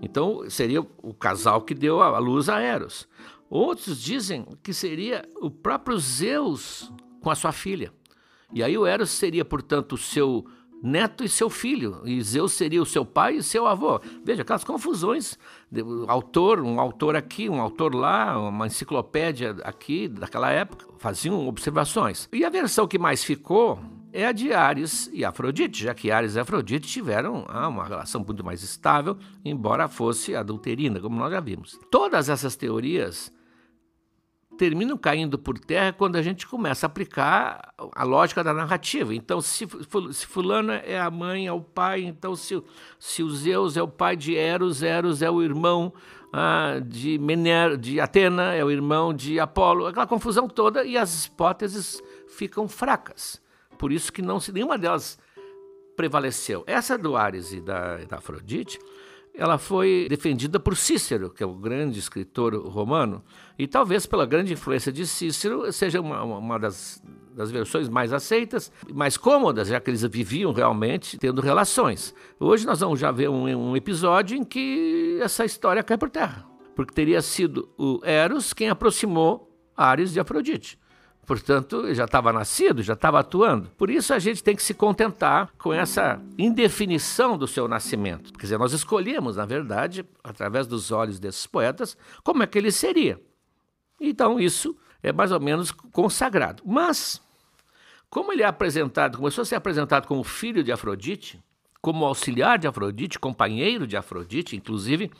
Então 0.00 0.48
seria 0.48 0.80
o 0.80 1.12
casal 1.12 1.62
que 1.62 1.74
deu 1.74 2.00
a 2.00 2.18
luz 2.18 2.48
a 2.48 2.60
Eros. 2.60 3.08
Outros 3.50 4.00
dizem 4.00 4.46
que 4.62 4.72
seria 4.72 5.28
o 5.40 5.50
próprio 5.50 5.98
Zeus 5.98 6.92
com 7.20 7.30
a 7.30 7.34
sua 7.34 7.50
filha. 7.50 7.92
E 8.52 8.62
aí 8.62 8.78
o 8.78 8.86
Eros 8.86 9.10
seria, 9.10 9.44
portanto, 9.44 9.94
o 9.94 9.98
seu 9.98 10.46
neto 10.82 11.24
e 11.24 11.28
seu 11.28 11.48
filho, 11.50 12.00
e 12.04 12.20
Zeus 12.22 12.52
seria 12.52 12.82
o 12.82 12.86
seu 12.86 13.04
pai 13.04 13.36
e 13.36 13.42
seu 13.42 13.66
avô. 13.66 14.00
Veja, 14.24 14.42
aquelas 14.42 14.64
confusões, 14.64 15.38
autor, 16.06 16.60
um 16.60 16.80
autor 16.80 17.16
aqui, 17.16 17.48
um 17.48 17.60
autor 17.60 17.94
lá, 17.94 18.38
uma 18.38 18.66
enciclopédia 18.66 19.56
aqui, 19.64 20.08
daquela 20.08 20.50
época, 20.50 20.86
faziam 20.98 21.46
observações. 21.46 22.28
E 22.32 22.44
a 22.44 22.50
versão 22.50 22.86
que 22.86 22.98
mais 22.98 23.24
ficou 23.24 23.78
é 24.12 24.26
a 24.26 24.32
de 24.32 24.52
Ares 24.52 25.10
e 25.12 25.24
Afrodite, 25.24 25.84
já 25.84 25.94
que 25.94 26.10
Ares 26.10 26.36
e 26.36 26.40
Afrodite 26.40 26.88
tiveram 26.88 27.44
ah, 27.48 27.68
uma 27.68 27.84
relação 27.84 28.24
muito 28.24 28.44
mais 28.44 28.62
estável, 28.62 29.16
embora 29.44 29.88
fosse 29.88 30.34
adulterina, 30.34 31.00
como 31.00 31.18
nós 31.18 31.30
já 31.30 31.40
vimos. 31.40 31.78
Todas 31.90 32.28
essas 32.28 32.56
teorias 32.56 33.30
terminam 34.56 34.96
caindo 34.96 35.38
por 35.38 35.58
terra 35.58 35.92
quando 35.92 36.16
a 36.16 36.22
gente 36.22 36.46
começa 36.46 36.86
a 36.86 36.88
aplicar 36.88 37.74
a 37.94 38.04
lógica 38.04 38.42
da 38.42 38.52
narrativa. 38.52 39.14
Então, 39.14 39.40
se, 39.40 39.66
fulano 40.26 40.72
é 40.72 40.98
a 40.98 41.10
mãe, 41.10 41.46
é 41.46 41.52
o 41.52 41.60
pai, 41.60 42.02
então 42.02 42.34
se, 42.34 42.62
se 42.98 43.22
o 43.22 43.30
Zeus 43.30 43.76
é 43.76 43.82
o 43.82 43.88
pai 43.88 44.16
de 44.16 44.36
Eros, 44.36 44.82
Eros 44.82 45.22
é 45.22 45.30
o 45.30 45.42
irmão 45.42 45.92
ah, 46.32 46.80
de, 46.84 47.18
Mener, 47.18 47.76
de 47.76 48.00
Atena, 48.00 48.54
é 48.54 48.64
o 48.64 48.70
irmão 48.70 49.14
de 49.14 49.38
Apolo, 49.38 49.86
aquela 49.86 50.06
confusão 50.06 50.48
toda 50.48 50.84
e 50.84 50.96
as 50.96 51.26
hipóteses 51.26 52.02
ficam 52.26 52.66
fracas. 52.66 53.40
Por 53.78 53.92
isso 53.92 54.12
que 54.12 54.22
não 54.22 54.40
se 54.40 54.52
nenhuma 54.52 54.78
delas 54.78 55.18
prevaleceu. 55.96 56.64
Essa 56.66 56.98
do 56.98 57.16
Ares 57.16 57.52
e 57.52 57.60
da, 57.60 57.98
da 58.04 58.16
Afrodite 58.18 58.78
ela 59.36 59.58
foi 59.58 60.06
defendida 60.08 60.58
por 60.58 60.76
Cícero, 60.76 61.30
que 61.30 61.42
é 61.42 61.46
o 61.46 61.54
grande 61.54 61.98
escritor 61.98 62.54
romano, 62.66 63.22
e 63.58 63.66
talvez 63.66 64.06
pela 64.06 64.24
grande 64.24 64.52
influência 64.52 64.90
de 64.90 65.06
Cícero 65.06 65.70
seja 65.72 66.00
uma, 66.00 66.22
uma 66.22 66.58
das, 66.58 67.02
das 67.34 67.50
versões 67.50 67.88
mais 67.88 68.12
aceitas, 68.12 68.72
mais 68.92 69.16
cômodas, 69.16 69.68
já 69.68 69.78
que 69.78 69.90
eles 69.90 70.02
viviam 70.02 70.52
realmente 70.52 71.18
tendo 71.18 71.42
relações. 71.42 72.14
Hoje 72.40 72.66
nós 72.66 72.80
vamos 72.80 72.98
já 72.98 73.10
ver 73.10 73.28
um, 73.28 73.44
um 73.44 73.76
episódio 73.76 74.36
em 74.36 74.44
que 74.44 75.18
essa 75.20 75.44
história 75.44 75.82
cai 75.82 75.98
por 75.98 76.08
terra, 76.08 76.46
porque 76.74 76.94
teria 76.94 77.20
sido 77.20 77.68
o 77.76 78.00
Eros 78.02 78.52
quem 78.54 78.70
aproximou 78.70 79.52
Ares 79.76 80.12
de 80.12 80.20
Afrodite. 80.20 80.78
Portanto, 81.26 81.92
já 81.92 82.04
estava 82.04 82.32
nascido, 82.32 82.84
já 82.84 82.92
estava 82.92 83.18
atuando. 83.18 83.68
Por 83.76 83.90
isso 83.90 84.14
a 84.14 84.18
gente 84.20 84.44
tem 84.44 84.54
que 84.54 84.62
se 84.62 84.72
contentar 84.72 85.52
com 85.58 85.74
essa 85.74 86.22
indefinição 86.38 87.36
do 87.36 87.48
seu 87.48 87.66
nascimento. 87.66 88.32
Quer 88.32 88.42
dizer, 88.42 88.58
nós 88.58 88.72
escolhemos, 88.72 89.34
na 89.34 89.44
verdade, 89.44 90.06
através 90.22 90.68
dos 90.68 90.92
olhos 90.92 91.18
desses 91.18 91.44
poetas, 91.44 91.98
como 92.22 92.44
é 92.44 92.46
que 92.46 92.56
ele 92.56 92.70
seria. 92.70 93.20
Então, 94.00 94.38
isso 94.38 94.76
é 95.02 95.12
mais 95.12 95.32
ou 95.32 95.40
menos 95.40 95.72
consagrado. 95.72 96.62
Mas, 96.64 97.20
como 98.08 98.32
ele 98.32 98.44
é 98.44 98.46
apresentado, 98.46 99.18
começou 99.18 99.42
a 99.42 99.44
ser 99.44 99.56
apresentado 99.56 100.06
como 100.06 100.22
filho 100.22 100.62
de 100.62 100.70
Afrodite, 100.70 101.42
como 101.82 102.04
auxiliar 102.04 102.56
de 102.56 102.68
Afrodite, 102.68 103.18
companheiro 103.18 103.84
de 103.84 103.96
Afrodite, 103.96 104.54
inclusive 104.54 105.10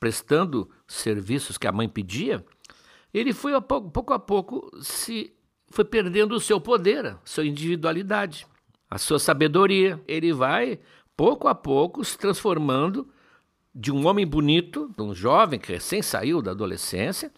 prestando 0.00 0.68
serviços 0.88 1.56
que 1.56 1.68
a 1.68 1.72
mãe 1.72 1.88
pedia, 1.88 2.44
ele 3.14 3.32
foi 3.32 3.52
pouco 3.60 4.12
a 4.12 4.18
pouco 4.18 4.68
se 4.80 5.32
foi 5.72 5.84
perdendo 5.84 6.34
o 6.34 6.40
seu 6.40 6.60
poder, 6.60 7.16
sua 7.24 7.46
individualidade, 7.46 8.46
a 8.88 8.98
sua 8.98 9.18
sabedoria. 9.18 10.00
Ele 10.06 10.32
vai, 10.32 10.78
pouco 11.16 11.48
a 11.48 11.54
pouco, 11.54 12.04
se 12.04 12.16
transformando 12.16 13.08
de 13.74 13.90
um 13.90 14.06
homem 14.06 14.26
bonito, 14.26 14.92
de 14.94 15.02
um 15.02 15.14
jovem 15.14 15.58
que 15.58 15.72
recém 15.72 16.02
saiu 16.02 16.42
da 16.42 16.50
adolescência, 16.50 17.32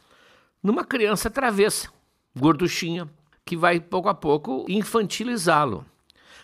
numa 0.60 0.84
criança 0.84 1.30
travessa, 1.30 1.88
gorduchinha, 2.36 3.08
que 3.44 3.56
vai 3.56 3.78
pouco 3.78 4.08
a 4.08 4.14
pouco 4.14 4.66
infantilizá-lo. 4.68 5.86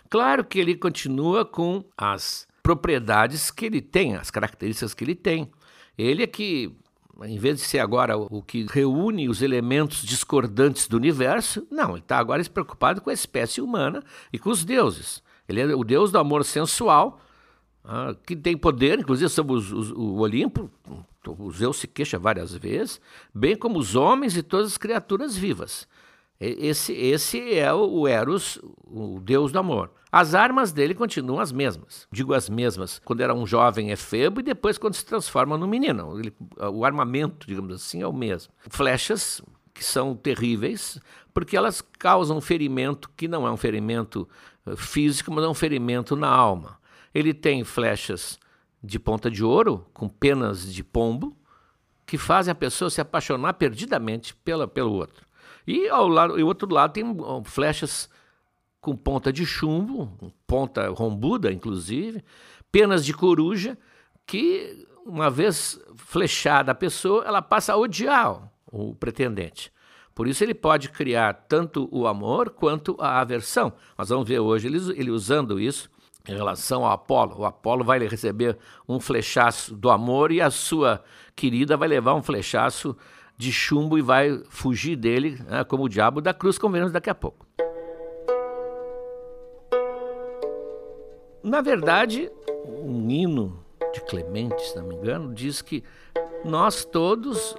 Claro 0.08 0.44
que 0.44 0.60
ele 0.60 0.76
continua 0.76 1.44
com 1.44 1.84
as 1.96 2.46
propriedades 2.62 3.50
que 3.50 3.66
ele 3.66 3.80
tem, 3.80 4.14
as 4.14 4.30
características 4.30 4.94
que 4.94 5.02
ele 5.02 5.14
tem. 5.14 5.50
Ele 5.98 6.22
é 6.22 6.26
que 6.26 6.72
em 7.24 7.38
vez 7.38 7.58
de 7.58 7.62
ser 7.64 7.78
agora 7.80 8.16
o 8.16 8.42
que 8.42 8.66
reúne 8.70 9.28
os 9.28 9.42
elementos 9.42 10.02
discordantes 10.02 10.88
do 10.88 10.96
universo, 10.96 11.66
não, 11.70 11.90
ele 11.90 12.00
está 12.00 12.18
agora 12.18 12.42
preocupado 12.44 13.00
com 13.00 13.10
a 13.10 13.12
espécie 13.12 13.60
humana 13.60 14.02
e 14.32 14.38
com 14.38 14.50
os 14.50 14.64
deuses. 14.64 15.22
Ele 15.48 15.60
é 15.60 15.74
o 15.74 15.84
deus 15.84 16.10
do 16.12 16.18
amor 16.18 16.44
sensual, 16.44 17.20
ah, 17.84 18.14
que 18.26 18.36
tem 18.36 18.56
poder, 18.56 18.98
inclusive 18.98 19.28
sobre 19.28 19.54
os, 19.54 19.72
os, 19.72 19.90
o 19.90 20.18
Olimpo, 20.18 20.70
o 21.26 21.52
Zeus 21.52 21.78
se 21.78 21.86
queixa 21.86 22.18
várias 22.18 22.54
vezes, 22.54 23.00
bem 23.34 23.56
como 23.56 23.78
os 23.78 23.94
homens 23.94 24.36
e 24.36 24.42
todas 24.42 24.68
as 24.68 24.78
criaturas 24.78 25.36
vivas. 25.36 25.86
Esse, 26.40 26.94
esse 26.94 27.58
é 27.58 27.72
o 27.72 28.08
Eros, 28.08 28.58
o 28.86 29.20
deus 29.20 29.52
do 29.52 29.58
amor. 29.58 29.90
As 30.10 30.34
armas 30.34 30.72
dele 30.72 30.94
continuam 30.94 31.38
as 31.38 31.52
mesmas. 31.52 32.08
Digo 32.10 32.32
as 32.32 32.48
mesmas 32.48 32.98
quando 33.04 33.20
era 33.20 33.34
um 33.34 33.46
jovem 33.46 33.90
efebo 33.90 34.40
e 34.40 34.42
depois 34.42 34.78
quando 34.78 34.94
se 34.94 35.04
transforma 35.04 35.58
no 35.58 35.68
menino. 35.68 36.18
Ele, 36.18 36.32
o 36.72 36.84
armamento, 36.84 37.46
digamos 37.46 37.74
assim, 37.74 38.00
é 38.00 38.06
o 38.06 38.12
mesmo. 38.12 38.52
Flechas 38.70 39.42
que 39.74 39.84
são 39.84 40.16
terríveis 40.16 40.98
porque 41.32 41.56
elas 41.56 41.82
causam 41.98 42.38
um 42.38 42.40
ferimento 42.40 43.10
que 43.16 43.28
não 43.28 43.46
é 43.46 43.52
um 43.52 43.56
ferimento 43.56 44.28
eh, 44.66 44.74
físico, 44.76 45.30
mas 45.30 45.44
é 45.44 45.48
um 45.48 45.54
ferimento 45.54 46.16
na 46.16 46.28
alma. 46.28 46.78
Ele 47.14 47.34
tem 47.34 47.62
flechas 47.64 48.38
de 48.82 48.98
ponta 48.98 49.30
de 49.30 49.44
ouro 49.44 49.86
com 49.92 50.08
penas 50.08 50.72
de 50.72 50.82
pombo 50.82 51.36
que 52.06 52.18
fazem 52.18 52.50
a 52.50 52.54
pessoa 52.54 52.90
se 52.90 53.00
apaixonar 53.00 53.54
perdidamente 53.54 54.34
pela, 54.34 54.66
pelo 54.66 54.92
outro. 54.92 55.24
E 55.66 55.88
ao 55.88 56.08
lado, 56.08 56.38
e 56.38 56.42
outro 56.42 56.72
lado 56.72 56.92
tem 56.92 57.04
flechas 57.44 58.08
com 58.80 58.96
ponta 58.96 59.32
de 59.32 59.44
chumbo, 59.44 60.32
ponta 60.46 60.88
rombuda, 60.88 61.52
inclusive, 61.52 62.24
penas 62.72 63.04
de 63.04 63.12
coruja, 63.12 63.76
que 64.26 64.86
uma 65.04 65.30
vez 65.30 65.80
flechada 65.96 66.72
a 66.72 66.74
pessoa, 66.74 67.24
ela 67.24 67.42
passa 67.42 67.72
a 67.72 67.76
odiar 67.76 68.50
o 68.70 68.94
pretendente. 68.94 69.72
Por 70.14 70.26
isso 70.26 70.44
ele 70.44 70.54
pode 70.54 70.90
criar 70.90 71.32
tanto 71.48 71.88
o 71.90 72.06
amor 72.06 72.50
quanto 72.50 72.96
a 72.98 73.20
aversão. 73.20 73.72
Nós 73.96 74.08
vamos 74.08 74.28
ver 74.28 74.40
hoje 74.40 74.66
ele, 74.66 74.78
ele 74.98 75.10
usando 75.10 75.58
isso 75.58 75.90
em 76.28 76.34
relação 76.34 76.84
ao 76.84 76.92
Apolo. 76.92 77.40
O 77.40 77.44
Apolo 77.44 77.84
vai 77.84 77.98
receber 78.06 78.58
um 78.88 79.00
flechaço 79.00 79.74
do 79.74 79.90
amor 79.90 80.30
e 80.30 80.40
a 80.40 80.50
sua 80.50 81.02
querida 81.34 81.76
vai 81.76 81.88
levar 81.88 82.14
um 82.14 82.22
flechaço 82.22 82.96
de 83.40 83.50
chumbo 83.50 83.96
e 83.96 84.02
vai 84.02 84.42
fugir 84.50 84.96
dele 84.96 85.42
né, 85.48 85.64
como 85.64 85.84
o 85.84 85.88
diabo 85.88 86.20
da 86.20 86.34
cruz, 86.34 86.58
como 86.58 86.72
veremos 86.72 86.92
daqui 86.92 87.08
a 87.08 87.14
pouco. 87.14 87.46
Na 91.42 91.62
verdade, 91.62 92.30
um 92.66 93.10
hino 93.10 93.64
de 93.94 94.02
Clemente, 94.02 94.60
se 94.60 94.76
não 94.76 94.86
me 94.86 94.94
engano, 94.94 95.32
diz 95.32 95.62
que 95.62 95.82
nós 96.44 96.84
todos 96.84 97.56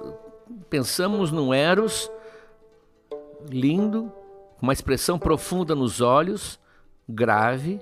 pensamos 0.70 1.32
num 1.32 1.52
Eros 1.52 2.08
lindo, 3.50 4.12
com 4.60 4.66
uma 4.66 4.72
expressão 4.72 5.18
profunda 5.18 5.74
nos 5.74 6.00
olhos, 6.00 6.60
grave, 7.08 7.80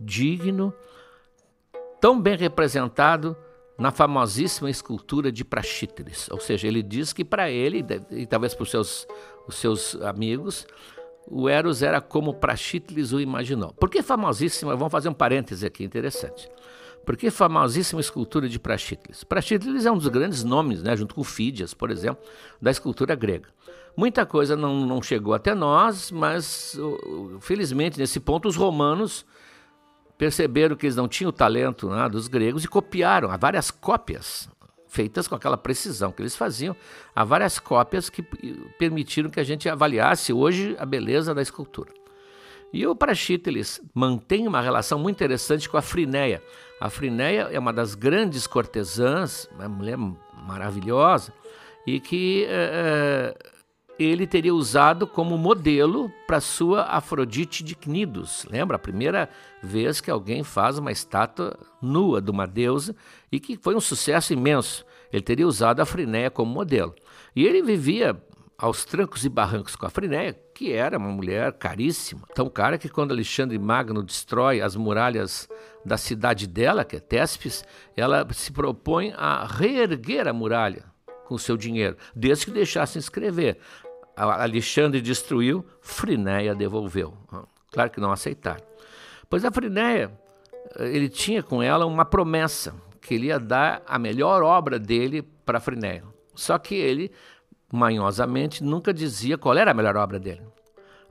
digno, 0.00 0.72
tão 2.00 2.18
bem 2.18 2.38
representado 2.38 3.36
na 3.78 3.90
famosíssima 3.90 4.70
escultura 4.70 5.32
de 5.32 5.44
Praxíteles. 5.44 6.28
Ou 6.30 6.40
seja, 6.40 6.68
ele 6.68 6.82
diz 6.82 7.12
que 7.12 7.24
para 7.24 7.50
ele, 7.50 7.84
e 8.10 8.26
talvez 8.26 8.54
para 8.54 8.62
os 8.62 8.70
seus, 8.70 9.06
os 9.46 9.56
seus 9.56 9.96
amigos, 10.02 10.66
o 11.26 11.48
Eros 11.48 11.82
era 11.82 12.00
como 12.00 12.34
Praxíteles 12.34 13.12
o 13.12 13.20
imaginou. 13.20 13.72
Por 13.74 13.88
que 13.88 14.02
famosíssima? 14.02 14.76
Vamos 14.76 14.92
fazer 14.92 15.08
um 15.08 15.14
parêntese 15.14 15.66
aqui 15.66 15.84
interessante. 15.84 16.48
Por 17.04 17.16
que 17.16 17.30
famosíssima 17.30 18.00
escultura 18.00 18.48
de 18.48 18.58
Praxíteles? 18.58 19.24
Praxíteles 19.24 19.84
é 19.84 19.92
um 19.92 19.98
dos 19.98 20.08
grandes 20.08 20.42
nomes, 20.42 20.82
né, 20.82 20.96
junto 20.96 21.14
com 21.14 21.22
Fídias, 21.22 21.74
por 21.74 21.90
exemplo, 21.90 22.22
da 22.60 22.70
escultura 22.70 23.14
grega. 23.14 23.48
Muita 23.96 24.24
coisa 24.24 24.56
não, 24.56 24.86
não 24.86 25.02
chegou 25.02 25.34
até 25.34 25.54
nós, 25.54 26.10
mas 26.10 26.76
felizmente 27.40 27.98
nesse 27.98 28.18
ponto 28.18 28.48
os 28.48 28.56
romanos 28.56 29.24
perceberam 30.16 30.76
que 30.76 30.86
eles 30.86 30.96
não 30.96 31.08
tinham 31.08 31.28
o 31.28 31.32
talento 31.32 31.88
né, 31.88 32.08
dos 32.08 32.28
gregos 32.28 32.64
e 32.64 32.68
copiaram. 32.68 33.30
Há 33.30 33.36
várias 33.36 33.70
cópias 33.70 34.48
feitas 34.88 35.26
com 35.26 35.34
aquela 35.34 35.56
precisão 35.56 36.12
que 36.12 36.22
eles 36.22 36.36
faziam. 36.36 36.76
Há 37.14 37.24
várias 37.24 37.58
cópias 37.58 38.08
que 38.08 38.22
permitiram 38.78 39.28
que 39.28 39.40
a 39.40 39.44
gente 39.44 39.68
avaliasse 39.68 40.32
hoje 40.32 40.76
a 40.78 40.86
beleza 40.86 41.34
da 41.34 41.42
escultura. 41.42 41.92
E 42.72 42.86
o 42.86 42.94
Praxíteles 42.94 43.80
mantém 43.94 44.48
uma 44.48 44.60
relação 44.60 44.98
muito 44.98 45.16
interessante 45.16 45.68
com 45.68 45.76
a 45.76 45.82
Frinéia. 45.82 46.42
A 46.80 46.90
Frinéia 46.90 47.48
é 47.52 47.58
uma 47.58 47.72
das 47.72 47.94
grandes 47.94 48.46
cortesãs, 48.46 49.48
uma 49.54 49.68
mulher 49.68 49.96
maravilhosa, 50.46 51.32
e 51.86 52.00
que 52.00 52.44
é, 52.48 53.36
ele 53.98 54.26
teria 54.26 54.54
usado 54.54 55.06
como 55.06 55.38
modelo 55.38 56.10
para 56.26 56.40
sua 56.40 56.82
Afrodite 56.84 57.62
de 57.62 57.74
Cnidos. 57.76 58.44
Lembra? 58.50 58.76
A 58.76 58.78
primeira 58.78 59.28
vez 59.62 60.00
que 60.00 60.10
alguém 60.10 60.42
faz 60.42 60.78
uma 60.78 60.90
estátua 60.90 61.56
nua 61.80 62.20
de 62.20 62.30
uma 62.30 62.46
deusa 62.46 62.94
e 63.30 63.38
que 63.38 63.56
foi 63.56 63.74
um 63.74 63.80
sucesso 63.80 64.32
imenso. 64.32 64.84
Ele 65.12 65.22
teria 65.22 65.46
usado 65.46 65.80
a 65.80 65.86
Frinéia 65.86 66.30
como 66.30 66.52
modelo. 66.52 66.94
E 67.36 67.44
ele 67.44 67.62
vivia 67.62 68.20
aos 68.58 68.84
trancos 68.84 69.24
e 69.24 69.28
barrancos 69.28 69.76
com 69.76 69.86
a 69.86 69.90
Frinéia, 69.90 70.36
que 70.54 70.72
era 70.72 70.98
uma 70.98 71.10
mulher 71.10 71.52
caríssima. 71.52 72.26
Tão 72.34 72.48
cara 72.48 72.78
que 72.78 72.88
quando 72.88 73.12
Alexandre 73.12 73.58
Magno 73.58 74.02
destrói 74.02 74.60
as 74.60 74.74
muralhas 74.76 75.48
da 75.84 75.96
cidade 75.96 76.46
dela, 76.46 76.84
que 76.84 76.96
é 76.96 77.00
Tespes, 77.00 77.64
ela 77.96 78.26
se 78.32 78.52
propõe 78.52 79.12
a 79.16 79.46
reerguer 79.46 80.26
a 80.26 80.32
muralha 80.32 80.84
com 81.26 81.38
seu 81.38 81.56
dinheiro, 81.56 81.96
desde 82.14 82.46
que 82.46 82.52
deixassem 82.52 83.00
escrever. 83.00 83.58
Alexandre 84.16 85.00
destruiu, 85.00 85.64
Frinéia 85.80 86.54
devolveu. 86.54 87.14
Claro 87.70 87.90
que 87.90 88.00
não 88.00 88.12
aceitaram. 88.12 88.62
Pois 89.28 89.44
a 89.44 89.50
Frinéia, 89.50 90.12
ele 90.78 91.08
tinha 91.08 91.42
com 91.42 91.62
ela 91.62 91.86
uma 91.86 92.04
promessa, 92.04 92.74
que 93.00 93.14
ele 93.14 93.26
ia 93.26 93.38
dar 93.38 93.82
a 93.86 93.98
melhor 93.98 94.42
obra 94.42 94.78
dele 94.78 95.22
para 95.22 95.60
Frinéia. 95.60 96.04
Só 96.34 96.58
que 96.58 96.74
ele 96.74 97.10
manhosamente, 97.74 98.62
nunca 98.62 98.94
dizia 98.94 99.36
qual 99.36 99.56
era 99.56 99.72
a 99.72 99.74
melhor 99.74 99.96
obra 99.96 100.18
dele. 100.18 100.42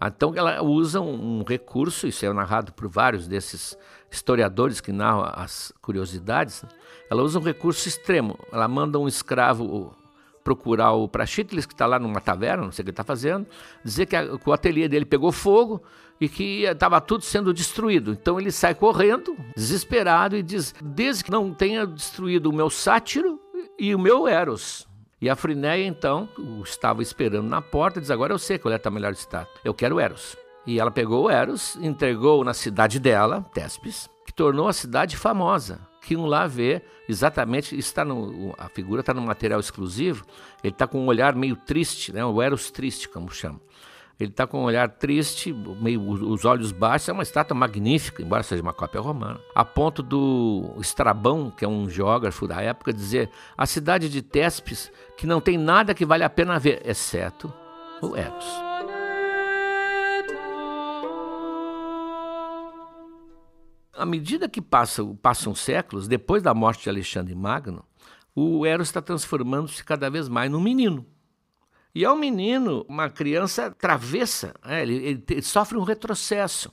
Então 0.05 0.33
ela 0.35 0.61
usa 0.61 0.99
um, 1.01 1.43
recurso, 1.47 2.07
isso 2.07 2.25
é 2.25 2.33
narrado 2.33 2.73
por 2.73 2.87
vários 2.87 3.27
desses 3.27 3.77
historiadores 4.09 4.81
que 4.81 4.91
narram 4.91 5.29
as 5.33 5.73
curiosidades, 5.81 6.63
ela 7.09 7.21
usa 7.21 7.39
um 7.39 7.43
recurso 7.43 7.87
extremo. 7.87 8.37
Ela 8.51 8.67
manda 8.67 8.99
um 8.99 9.07
escravo 9.07 9.95
procurar 10.43 10.91
o 10.91 11.07
Praxíteles, 11.07 11.65
que 11.65 11.73
está 11.73 11.85
lá 11.85 11.97
numa 11.97 12.19
taverna, 12.19 12.65
não 12.65 12.71
sei 12.71 12.83
o 12.83 12.85
que 12.85 12.91
está 12.91 13.03
fazendo, 13.03 13.47
dizer 13.83 14.05
que, 14.05 14.15
a, 14.15 14.37
que, 14.37 14.49
o 14.49 14.53
ateliê 14.53 14.87
dele 14.87 15.05
pegou 15.05 15.31
fogo 15.31 15.81
e 16.19 16.27
que 16.27 16.63
estava 16.63 16.99
tudo 16.99 17.23
sendo 17.23 17.53
destruído. 17.53 18.11
Então 18.11 18.39
ele 18.39 18.51
sai 18.51 18.75
correndo, 18.75 19.35
desesperado, 19.55 20.35
e 20.35 20.43
diz: 20.43 20.75
Desde 20.81 21.23
que 21.23 21.31
não 21.31 21.53
tenha 21.53 21.87
destruído 21.87 22.49
o 22.49 22.53
meu 22.53 22.69
sátiro 22.69 23.39
e 23.79 23.95
o 23.95 23.99
meu 23.99 24.27
Eros. 24.27 24.87
E 25.21 25.29
a 25.29 25.35
Frinéia, 25.37 25.87
então, 25.87 26.27
estava 26.63 27.01
esperando 27.01 27.47
na 27.47 27.61
porta, 27.61 28.01
diz: 28.01 28.11
Agora 28.11 28.33
eu 28.33 28.39
sei 28.39 28.59
qual 28.59 28.73
é 28.73 28.81
a 28.83 28.91
melhor 28.91 29.13
estátua. 29.13 29.61
Eu 29.63 29.73
quero 29.73 29.99
Eros. 29.99 30.35
E 30.65 30.79
ela 30.79 30.91
pegou 30.91 31.25
o 31.25 31.29
Eros, 31.29 31.77
entregou 31.77 32.43
na 32.43 32.53
cidade 32.53 32.99
dela, 32.99 33.45
Tespes, 33.53 34.09
que 34.25 34.33
tornou 34.33 34.67
a 34.67 34.73
cidade 34.73 35.17
famosa. 35.17 35.92
Que 36.03 36.15
um 36.15 36.25
lá 36.25 36.45
vê 36.45 36.81
exatamente, 37.07 37.77
está 37.77 38.03
no, 38.03 38.53
a 38.57 38.67
figura 38.69 38.99
está 38.99 39.13
no 39.13 39.21
material 39.21 39.59
exclusivo, 39.59 40.25
ele 40.63 40.73
está 40.73 40.85
com 40.85 40.99
um 40.99 41.07
olhar 41.07 41.33
meio 41.35 41.55
triste, 41.55 42.13
né? 42.13 42.23
o 42.23 42.41
Eros 42.41 42.69
triste, 42.69 43.09
como 43.09 43.31
chama. 43.31 43.59
Ele 44.19 44.29
está 44.29 44.45
com 44.45 44.61
um 44.61 44.63
olhar 44.63 44.89
triste, 44.89 45.51
meio 45.51 46.01
os 46.07 46.45
olhos 46.45 46.71
baixos. 46.71 47.09
É 47.09 47.13
uma 47.13 47.23
estátua 47.23 47.57
magnífica, 47.57 48.21
embora 48.21 48.43
seja 48.43 48.61
uma 48.61 48.73
cópia 48.73 49.01
romana. 49.01 49.39
A 49.55 49.65
ponto 49.65 50.03
do 50.03 50.75
Estrabão, 50.79 51.49
que 51.49 51.65
é 51.65 51.67
um 51.67 51.89
geógrafo 51.89 52.47
da 52.47 52.61
época, 52.61 52.93
dizer 52.93 53.29
a 53.57 53.65
cidade 53.65 54.07
de 54.09 54.21
Tespes 54.21 54.91
que 55.17 55.25
não 55.25 55.41
tem 55.41 55.57
nada 55.57 55.95
que 55.95 56.05
vale 56.05 56.23
a 56.23 56.29
pena 56.29 56.59
ver, 56.59 56.81
exceto 56.85 57.51
o 58.01 58.15
Eros. 58.15 58.72
À 64.03 64.05
medida 64.05 64.49
que 64.49 64.61
passa, 64.61 65.01
passam 65.21 65.55
séculos, 65.55 66.09
depois 66.09 66.43
da 66.43 66.53
morte 66.53 66.83
de 66.83 66.89
Alexandre 66.89 67.33
Magno, 67.33 67.85
o 68.35 68.65
Eros 68.65 68.89
está 68.89 69.01
transformando-se 69.01 69.81
cada 69.81 70.09
vez 70.09 70.27
mais 70.27 70.51
num 70.51 70.59
menino. 70.59 71.05
E 71.95 72.03
é 72.03 72.11
um 72.11 72.17
menino, 72.17 72.85
uma 72.89 73.09
criança 73.09 73.71
travessa, 73.71 74.53
né? 74.65 74.81
ele, 74.81 74.95
ele, 74.95 75.23
ele, 75.29 75.41
sofre 75.41 75.77
um 75.77 75.83
retrocesso. 75.83 76.69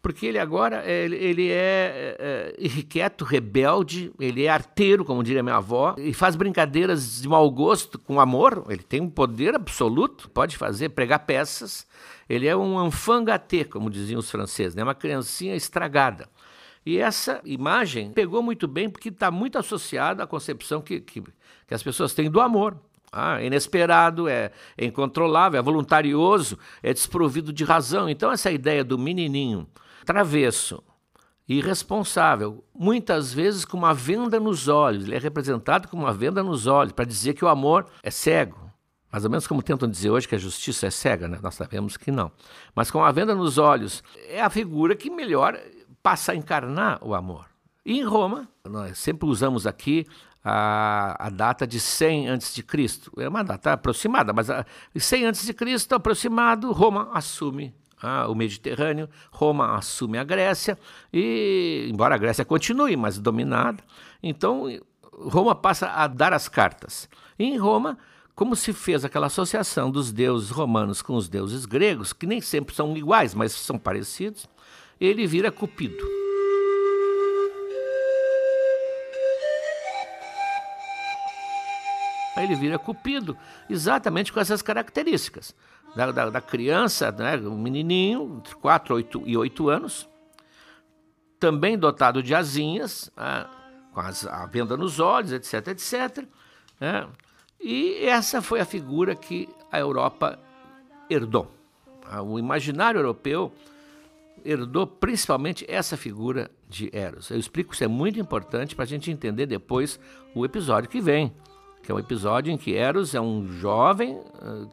Porque 0.00 0.24
ele 0.24 0.38
agora 0.38 0.88
ele, 0.88 1.16
ele 1.16 1.50
é, 1.50 2.16
é, 2.20 2.54
irrequieto, 2.56 3.24
rebelde, 3.24 4.12
ele 4.20 4.44
é 4.44 4.48
arteiro, 4.48 5.04
como 5.04 5.24
diria 5.24 5.42
minha 5.42 5.56
avó, 5.56 5.96
e 5.98 6.14
faz 6.14 6.36
brincadeiras 6.36 7.22
de 7.22 7.28
mau 7.28 7.50
gosto 7.50 7.98
com 7.98 8.20
amor. 8.20 8.66
Ele 8.68 8.84
tem 8.84 9.00
um 9.00 9.10
poder 9.10 9.56
absoluto, 9.56 10.30
pode 10.30 10.56
fazer, 10.56 10.90
pregar 10.90 11.26
peças. 11.26 11.84
Ele 12.28 12.46
é 12.46 12.56
um 12.56 12.86
enfant 12.86 13.24
gâté, 13.24 13.64
como 13.64 13.90
diziam 13.90 14.20
os 14.20 14.30
franceses, 14.30 14.76
né? 14.76 14.84
uma 14.84 14.94
criancinha 14.94 15.56
estragada. 15.56 16.28
E 16.84 16.98
essa 16.98 17.40
imagem 17.44 18.10
pegou 18.10 18.42
muito 18.42 18.66
bem 18.66 18.90
porque 18.90 19.08
está 19.08 19.30
muito 19.30 19.56
associada 19.58 20.24
à 20.24 20.26
concepção 20.26 20.80
que, 20.80 21.00
que, 21.00 21.22
que 21.66 21.74
as 21.74 21.82
pessoas 21.82 22.12
têm 22.12 22.30
do 22.30 22.40
amor. 22.40 22.76
Ah, 23.12 23.40
é 23.42 23.46
inesperado, 23.46 24.26
é, 24.26 24.50
é 24.76 24.86
incontrolável, 24.86 25.60
é 25.60 25.62
voluntarioso, 25.62 26.58
é 26.82 26.92
desprovido 26.92 27.52
de 27.52 27.62
razão. 27.62 28.08
Então, 28.08 28.32
essa 28.32 28.50
ideia 28.50 28.82
do 28.82 28.98
menininho 28.98 29.68
travesso, 30.04 30.82
irresponsável, 31.46 32.64
muitas 32.74 33.32
vezes 33.32 33.64
com 33.64 33.76
uma 33.76 33.92
venda 33.92 34.40
nos 34.40 34.66
olhos, 34.66 35.04
ele 35.04 35.14
é 35.14 35.18
representado 35.18 35.88
com 35.88 35.96
uma 35.96 36.12
venda 36.12 36.42
nos 36.42 36.66
olhos, 36.66 36.92
para 36.92 37.04
dizer 37.04 37.34
que 37.34 37.44
o 37.44 37.48
amor 37.48 37.86
é 38.02 38.10
cego. 38.10 38.62
Mais 39.12 39.24
ou 39.24 39.30
menos 39.30 39.46
como 39.46 39.62
tentam 39.62 39.86
dizer 39.86 40.08
hoje 40.08 40.26
que 40.26 40.34
a 40.34 40.38
justiça 40.38 40.86
é 40.86 40.90
cega, 40.90 41.28
né? 41.28 41.38
nós 41.42 41.54
sabemos 41.54 41.98
que 41.98 42.10
não. 42.10 42.32
Mas 42.74 42.90
com 42.90 43.04
a 43.04 43.12
venda 43.12 43.34
nos 43.34 43.58
olhos, 43.58 44.02
é 44.26 44.40
a 44.40 44.48
figura 44.48 44.96
que 44.96 45.10
melhor 45.10 45.60
passa 46.02 46.32
a 46.32 46.36
encarnar 46.36 46.98
o 47.02 47.14
amor. 47.14 47.46
E 47.84 47.98
em 47.98 48.04
Roma, 48.04 48.48
nós 48.64 48.98
sempre 48.98 49.28
usamos 49.28 49.66
aqui 49.66 50.06
a, 50.44 51.26
a 51.26 51.30
data 51.30 51.66
de 51.66 51.78
100 51.78 52.30
a.C. 52.30 52.64
É 53.18 53.28
uma 53.28 53.44
data 53.44 53.72
aproximada, 53.72 54.32
mas 54.32 54.50
a, 54.50 54.66
100 54.94 55.26
a.C., 55.26 55.54
aproximado, 55.94 56.72
Roma 56.72 57.10
assume 57.12 57.74
ah, 58.02 58.26
o 58.28 58.34
Mediterrâneo, 58.34 59.08
Roma 59.30 59.76
assume 59.76 60.18
a 60.18 60.24
Grécia, 60.24 60.76
e 61.12 61.88
embora 61.90 62.16
a 62.16 62.18
Grécia 62.18 62.44
continue, 62.44 62.96
mas 62.96 63.18
dominada, 63.18 63.82
então 64.22 64.66
Roma 65.12 65.54
passa 65.54 65.86
a 65.88 66.06
dar 66.08 66.32
as 66.32 66.48
cartas. 66.48 67.08
E 67.38 67.44
em 67.44 67.56
Roma, 67.56 67.96
como 68.34 68.56
se 68.56 68.72
fez 68.72 69.04
aquela 69.04 69.26
associação 69.26 69.90
dos 69.90 70.10
deuses 70.10 70.50
romanos 70.50 71.00
com 71.00 71.14
os 71.14 71.28
deuses 71.28 71.64
gregos, 71.64 72.12
que 72.12 72.26
nem 72.26 72.40
sempre 72.40 72.74
são 72.74 72.96
iguais, 72.96 73.34
mas 73.34 73.52
são 73.52 73.78
parecidos, 73.78 74.48
ele 75.06 75.26
vira 75.26 75.50
Cupido. 75.50 76.04
Aí 82.36 82.44
ele 82.44 82.54
vira 82.54 82.78
Cupido, 82.78 83.36
exatamente 83.68 84.32
com 84.32 84.38
essas 84.38 84.62
características. 84.62 85.54
Da, 85.96 86.10
da, 86.10 86.30
da 86.30 86.40
criança, 86.40 87.10
né, 87.12 87.36
um 87.36 87.58
menininho, 87.58 88.38
entre 88.38 88.54
4 88.54 88.94
8, 88.94 89.22
e 89.26 89.36
8 89.36 89.68
anos, 89.68 90.08
também 91.38 91.76
dotado 91.76 92.22
de 92.22 92.34
asinhas, 92.34 93.10
né, 93.14 93.46
com 93.92 94.00
as, 94.00 94.24
a 94.26 94.46
venda 94.46 94.74
nos 94.76 95.00
olhos, 95.00 95.32
etc, 95.32 95.68
etc. 95.68 96.24
Né, 96.80 97.06
e 97.60 98.06
essa 98.06 98.40
foi 98.40 98.60
a 98.60 98.64
figura 98.64 99.14
que 99.14 99.48
a 99.70 99.78
Europa 99.78 100.38
herdou. 101.10 101.52
O 102.24 102.38
imaginário 102.38 102.98
europeu 102.98 103.52
herdou 104.44 104.86
principalmente 104.86 105.64
essa 105.68 105.96
figura 105.96 106.50
de 106.68 106.90
Eros. 106.92 107.30
Eu 107.30 107.38
explico 107.38 107.74
isso 107.74 107.84
é 107.84 107.88
muito 107.88 108.18
importante 108.18 108.74
para 108.74 108.84
a 108.84 108.88
gente 108.88 109.10
entender 109.10 109.46
depois 109.46 109.98
o 110.34 110.44
episódio 110.44 110.88
que 110.88 111.00
vem 111.00 111.32
que 111.82 111.90
é 111.90 111.94
um 111.94 111.98
episódio 111.98 112.52
em 112.52 112.56
que 112.56 112.74
Eros 112.74 113.14
é 113.14 113.20
um 113.20 113.46
jovem 113.46 114.20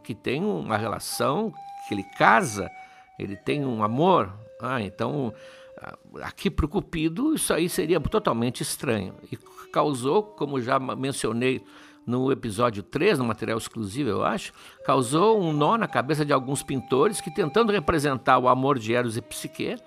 que 0.04 0.14
tem 0.14 0.44
uma 0.44 0.78
relação, 0.78 1.52
que 1.88 1.96
ele 1.96 2.04
casa, 2.18 2.70
ele 3.18 3.36
tem 3.36 3.66
um 3.66 3.84
amor. 3.84 4.32
Ah, 4.62 4.82
então, 4.82 5.34
uh, 5.82 6.20
aqui 6.22 6.52
para 6.52 6.66
o 6.66 6.70
Cupido, 6.70 7.34
isso 7.34 7.52
aí 7.52 7.68
seria 7.68 8.00
totalmente 8.00 8.62
estranho. 8.62 9.16
E 9.32 9.38
causou, 9.72 10.22
como 10.22 10.62
já 10.62 10.80
mencionei 10.80 11.64
no 12.06 12.32
episódio 12.32 12.82
3, 12.82 13.20
no 13.20 13.26
material 13.26 13.58
exclusivo, 13.58 14.10
eu 14.10 14.24
acho, 14.24 14.52
causou 14.86 15.40
um 15.42 15.54
nó 15.54 15.78
na 15.78 15.88
cabeça 15.88 16.26
de 16.26 16.34
alguns 16.34 16.64
pintores 16.64 17.22
que, 17.22 17.30
tentando 17.30 17.72
representar 17.72 18.38
o 18.40 18.48
amor 18.48 18.80
de 18.80 18.94
Eros 18.94 19.18
e 19.18 19.22
Psique, 19.22 19.78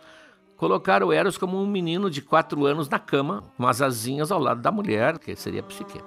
colocaram 0.56 1.12
Eros 1.12 1.36
como 1.36 1.60
um 1.60 1.66
menino 1.66 2.08
de 2.08 2.22
quatro 2.22 2.64
anos 2.66 2.88
na 2.88 2.98
cama, 2.98 3.42
com 3.56 3.66
as 3.66 3.82
asinhas 3.82 4.30
ao 4.30 4.38
lado 4.38 4.60
da 4.60 4.70
mulher, 4.70 5.18
que 5.18 5.34
seria 5.34 5.62
Psique. 5.62 6.00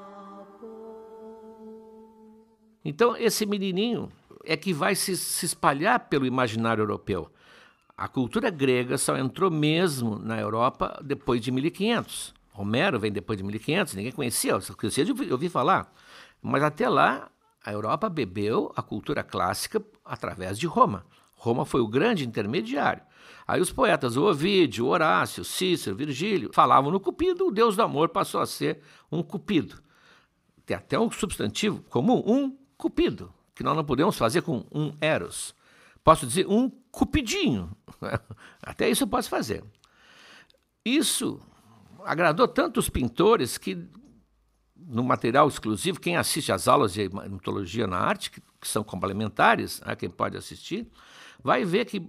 Então, 2.84 3.18
esse 3.18 3.46
menininho 3.46 4.12
é 4.46 4.56
que 4.56 4.72
vai 4.72 4.94
se, 4.94 5.18
se 5.18 5.46
espalhar 5.46 6.02
pelo 6.02 6.26
imaginário 6.26 6.84
europeu. 6.84 7.30
A 7.98 8.08
cultura 8.08 8.50
grega 8.50 8.98
só 8.98 9.18
entrou 9.18 9.50
mesmo 9.50 10.20
na 10.20 10.40
Europa 10.40 11.02
depois 11.04 11.42
de 11.42 11.50
1500. 11.50 12.35
Homero 12.58 13.00
vem 13.00 13.12
depois 13.12 13.38
de 13.38 13.44
1500, 13.44 13.96
ninguém 13.96 14.12
conhecia, 14.12 14.60
só 14.62 14.74
conhecia 14.74 15.04
de 15.04 15.12
ouvir 15.32 15.50
falar. 15.50 15.94
Mas 16.42 16.64
até 16.64 16.88
lá, 16.88 17.30
a 17.64 17.72
Europa 17.72 18.10
bebeu 18.10 18.72
a 18.76 18.82
cultura 18.82 19.24
clássica 19.24 19.84
através 20.04 20.58
de 20.58 20.68
Roma. 20.68 21.06
Roma 21.36 21.66
foi 21.66 21.82
o 21.82 21.88
grande 21.88 22.26
intermediário. 22.26 23.04
Aí 23.48 23.62
os 23.62 23.72
poetas, 23.72 24.16
o 24.16 24.24
Ovídio, 24.24 24.88
Horácio, 24.88 25.44
Cícero, 25.44 25.96
Virgílio, 25.96 26.52
falavam 26.54 26.92
no 26.92 27.00
Cupido, 27.00 27.48
o 27.48 27.52
deus 27.52 27.76
do 27.76 27.84
amor 27.84 28.10
passou 28.10 28.42
a 28.42 28.46
ser 28.46 28.82
um 29.12 29.22
Cupido. 29.22 29.84
Tem 30.66 30.76
até 30.76 31.00
um 31.00 31.12
substantivo 31.12 31.84
comum, 31.90 32.24
um 32.26 32.58
cupido, 32.76 33.32
que 33.54 33.64
nós 33.64 33.76
não 33.76 33.86
podemos 33.86 34.18
fazer 34.18 34.42
com 34.42 34.66
um 34.72 34.94
eros. 35.00 35.54
Posso 36.04 36.26
dizer 36.26 36.48
um 36.48 36.70
cupidinho. 36.92 37.76
Até 38.62 38.90
isso 38.90 39.04
eu 39.04 39.08
posso 39.08 39.30
fazer. 39.30 39.64
Isso 40.84 41.40
agradou 42.06 42.48
tanto 42.48 42.80
os 42.80 42.90
pintores 42.90 43.58
que 43.58 43.88
no 44.76 45.04
material 45.04 45.48
exclusivo, 45.48 46.00
quem 46.00 46.16
assiste 46.16 46.52
às 46.52 46.68
aulas 46.68 46.94
de 46.94 47.10
mitologia 47.30 47.88
na 47.88 47.98
arte, 47.98 48.30
que, 48.30 48.42
que 48.62 48.68
são 48.68 48.84
complementares, 48.84 49.82
né, 49.82 49.96
quem 49.96 50.10
pode 50.10 50.38
assistir, 50.38 50.88
vai 51.44 51.66
ver 51.66 51.86
que 51.86 52.08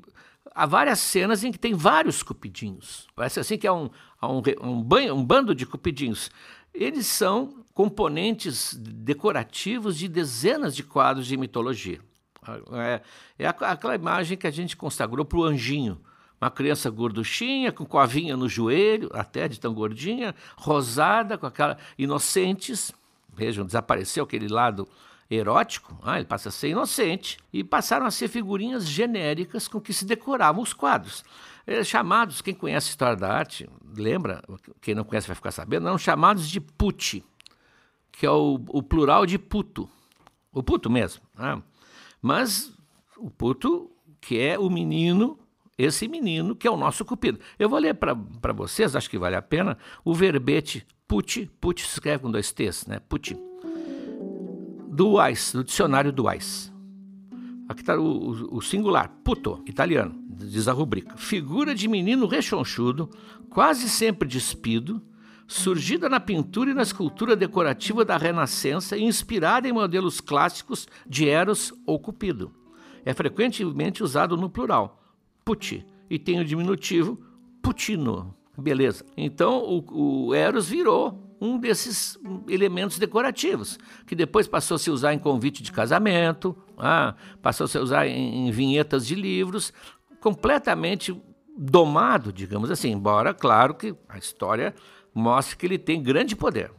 há 0.54 0.66
várias 0.66 0.98
cenas 1.00 1.42
em 1.42 1.50
que 1.50 1.59
tem 1.59 1.74
vários 1.74 2.22
cupidinhos. 2.22 3.06
Parece 3.14 3.40
assim 3.40 3.56
que 3.56 3.66
é 3.66 3.72
um, 3.72 3.90
um, 4.22 4.42
um, 4.62 4.82
banho, 4.82 5.14
um 5.14 5.24
bando 5.24 5.54
de 5.54 5.64
cupidinhos. 5.64 6.30
Eles 6.74 7.06
são 7.06 7.64
componentes 7.72 8.74
decorativos 8.74 9.96
de 9.96 10.09
dezenas 10.09 10.74
de 10.74 10.82
quadros 10.82 11.26
de 11.26 11.37
mitologia. 11.37 12.00
É, 12.72 13.02
é 13.38 13.46
aquela 13.46 13.94
imagem 13.94 14.37
que 14.37 14.46
a 14.46 14.50
gente 14.50 14.76
consagrou 14.76 15.24
para 15.24 15.38
o 15.38 15.44
anjinho. 15.44 16.00
Uma 16.46 16.50
criança 16.52 16.88
gorduchinha, 16.88 17.72
com 17.72 17.85
coavinha 17.85 18.37
no 18.37 18.48
joelho, 18.48 19.11
até 19.12 19.48
de 19.48 19.59
tão 19.59 19.74
gordinha, 19.74 20.32
rosada, 20.56 21.37
com 21.37 21.44
aquela 21.44 21.76
inocentes. 21.98 22.92
Vejam, 23.35 23.66
desapareceu 23.66 24.22
aquele 24.22 24.46
lado 24.46 24.87
erótico, 25.28 25.98
ah, 26.04 26.18
ele 26.18 26.24
passa 26.24 26.50
a 26.50 26.52
ser 26.52 26.68
inocente, 26.68 27.37
e 27.52 27.64
passaram 27.64 28.06
a 28.06 28.12
ser 28.12 28.28
figurinhas 28.28 28.87
genéricas 28.87 29.66
com 29.66 29.80
que 29.80 29.92
se 29.92 30.04
decoravam 30.04 30.62
os 30.62 30.72
quadros. 30.72 31.24
É, 31.66 31.82
chamados, 31.82 32.40
quem 32.40 32.54
conhece 32.54 32.87
a 32.87 32.90
história 32.90 33.16
da 33.16 33.32
arte, 33.32 33.68
lembra, 33.96 34.40
quem 34.80 34.94
não 34.94 35.02
conhece 35.02 35.26
vai 35.26 35.35
ficar 35.35 35.50
sabendo, 35.50 35.88
eram 35.88 35.98
chamados 35.98 36.48
de 36.48 36.61
putti, 36.61 37.24
que 38.12 38.24
é 38.24 38.30
o, 38.30 38.61
o 38.68 38.85
plural 38.85 39.26
de 39.26 39.37
puto, 39.37 39.90
o 40.52 40.62
puto 40.62 40.88
mesmo. 40.88 41.22
Né? 41.37 41.61
Mas 42.22 42.72
o 43.16 43.28
puto, 43.28 43.90
que 44.20 44.38
é 44.38 44.56
o 44.56 44.70
menino, 44.70 45.37
esse 45.78 46.08
menino 46.08 46.54
que 46.54 46.66
é 46.66 46.70
o 46.70 46.76
nosso 46.76 47.04
cupido. 47.04 47.38
Eu 47.58 47.68
vou 47.68 47.78
ler 47.78 47.94
para 47.94 48.52
vocês, 48.52 48.96
acho 48.96 49.10
que 49.10 49.18
vale 49.18 49.36
a 49.36 49.42
pena, 49.42 49.76
o 50.04 50.14
verbete 50.14 50.86
putti, 51.06 51.50
putti 51.60 51.82
se 51.82 51.94
escreve 51.94 52.22
com 52.22 52.30
dois 52.30 52.52
T's, 52.52 52.86
né? 52.86 53.00
Putti 53.00 53.36
do 54.88 55.12
Weiss, 55.12 55.52
do 55.52 55.62
dicionário 55.62 56.10
do 56.10 56.24
Weiss. 56.24 56.72
Aqui 57.68 57.80
está 57.80 57.98
o, 57.98 58.56
o, 58.56 58.62
singular, 58.62 59.10
puto, 59.22 59.62
italiano, 59.66 60.14
diz 60.30 60.68
a 60.68 60.72
rubrica. 60.72 61.16
Figura 61.16 61.74
de 61.74 61.86
menino 61.88 62.26
rechonchudo, 62.26 63.10
quase 63.50 63.90
sempre 63.90 64.26
despido, 64.26 65.02
surgida 65.46 66.08
na 66.08 66.20
pintura 66.20 66.70
e 66.70 66.74
na 66.74 66.82
escultura 66.82 67.36
decorativa 67.36 68.04
da 68.04 68.16
Renascença 68.16 68.96
e 68.96 69.02
inspirada 69.02 69.68
em 69.68 69.72
modelos 69.72 70.20
clássicos 70.20 70.88
de 71.06 71.28
Eros 71.28 71.74
ou 71.84 71.98
Cupido. 71.98 72.52
É 73.04 73.12
frequentemente 73.12 74.02
usado 74.02 74.36
no 74.36 74.48
plural, 74.48 75.05
puti, 75.46 75.87
e 76.11 76.18
tem 76.18 76.40
o 76.40 76.44
diminutivo 76.44 77.18
putino. 77.62 78.35
Beleza. 78.59 79.04
Então 79.16 79.62
o, 79.62 80.28
o 80.28 80.35
Eros 80.35 80.68
virou 80.68 81.22
um 81.40 81.56
desses 81.59 82.18
elementos 82.48 82.98
decorativos, 82.98 83.78
que 84.06 84.16
depois 84.16 84.48
passou 84.48 84.74
a 84.74 84.78
se 84.78 84.90
usar 84.90 85.14
em 85.14 85.18
convite 85.18 85.62
de 85.62 85.70
casamento, 85.70 86.56
ah, 86.76 87.14
passou 87.40 87.66
a 87.66 87.68
se 87.68 87.78
usar 87.78 88.09
em, 88.09 88.48
em 88.48 88.50
vinhetas 88.50 89.06
de 89.06 89.14
livros, 89.14 89.72
completamente 90.20 91.14
domado, 91.56 92.32
digamos 92.32 92.70
assim, 92.70 92.90
embora, 92.90 93.32
claro, 93.32 93.74
que 93.74 93.94
a 94.09 94.18
história 94.18 94.74
mostre 95.14 95.56
que 95.56 95.66
ele 95.66 95.78
tem 95.78 96.02
grande 96.02 96.35
poder. 96.35 96.72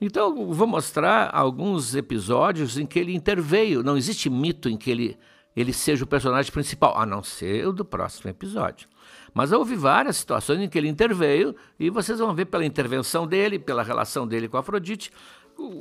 Então, 0.00 0.52
vou 0.52 0.66
mostrar 0.66 1.30
alguns 1.32 1.94
episódios 1.94 2.76
em 2.76 2.84
que 2.84 2.98
ele 2.98 3.14
interveio. 3.14 3.82
Não 3.82 3.96
existe 3.96 4.28
mito 4.28 4.68
em 4.68 4.76
que 4.76 4.90
ele, 4.90 5.16
ele 5.56 5.72
seja 5.72 6.04
o 6.04 6.06
personagem 6.06 6.50
principal, 6.50 6.98
a 6.98 7.06
não 7.06 7.22
ser 7.22 7.66
o 7.66 7.72
do 7.72 7.84
próximo 7.84 8.30
episódio. 8.30 8.88
Mas 9.32 9.52
houve 9.52 9.74
várias 9.74 10.16
situações 10.16 10.60
em 10.60 10.68
que 10.68 10.78
ele 10.78 10.88
interveio 10.88 11.54
e 11.78 11.90
vocês 11.90 12.18
vão 12.18 12.34
ver 12.34 12.46
pela 12.46 12.64
intervenção 12.64 13.26
dele, 13.26 13.58
pela 13.58 13.82
relação 13.82 14.26
dele 14.26 14.48
com 14.48 14.56
Afrodite, 14.56 15.12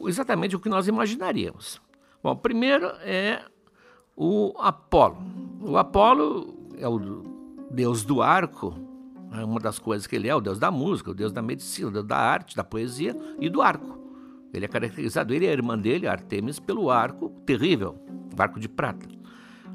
exatamente 0.08 0.56
o 0.56 0.60
que 0.60 0.70
nós 0.70 0.88
imaginaríamos. 0.88 1.82
Bom, 2.22 2.36
primeiro 2.36 2.88
é 3.02 3.44
o 4.16 4.54
Apolo. 4.60 5.18
O 5.62 5.78
Apolo 5.78 6.72
é 6.78 6.88
o 6.88 7.24
deus 7.72 8.04
do 8.04 8.22
arco, 8.22 8.76
é 9.32 9.44
uma 9.44 9.60
das 9.60 9.80
coisas 9.80 10.06
que 10.06 10.16
ele 10.16 10.30
é, 10.30 10.36
o 10.36 10.42
deus 10.42 10.60
da 10.60 10.70
música, 10.70 11.12
o 11.12 11.14
deus 11.14 11.32
da 11.32 11.42
medicina, 11.42 11.88
o 11.88 11.92
deus 11.92 12.06
da 12.06 12.18
arte, 12.18 12.56
da 12.56 12.64
poesia 12.64 13.18
e 13.40 13.50
do 13.50 13.62
arco. 13.62 14.00
Ele 14.54 14.66
é 14.66 14.68
caracterizado, 14.68 15.34
ele 15.34 15.46
e 15.46 15.50
a 15.50 15.52
irmã 15.52 15.78
dele, 15.78 16.08
Artemis, 16.08 16.60
pelo 16.60 16.92
arco 16.92 17.30
terrível, 17.44 18.00
o 18.38 18.42
arco 18.42 18.60
de 18.60 18.70
prata. 18.70 19.08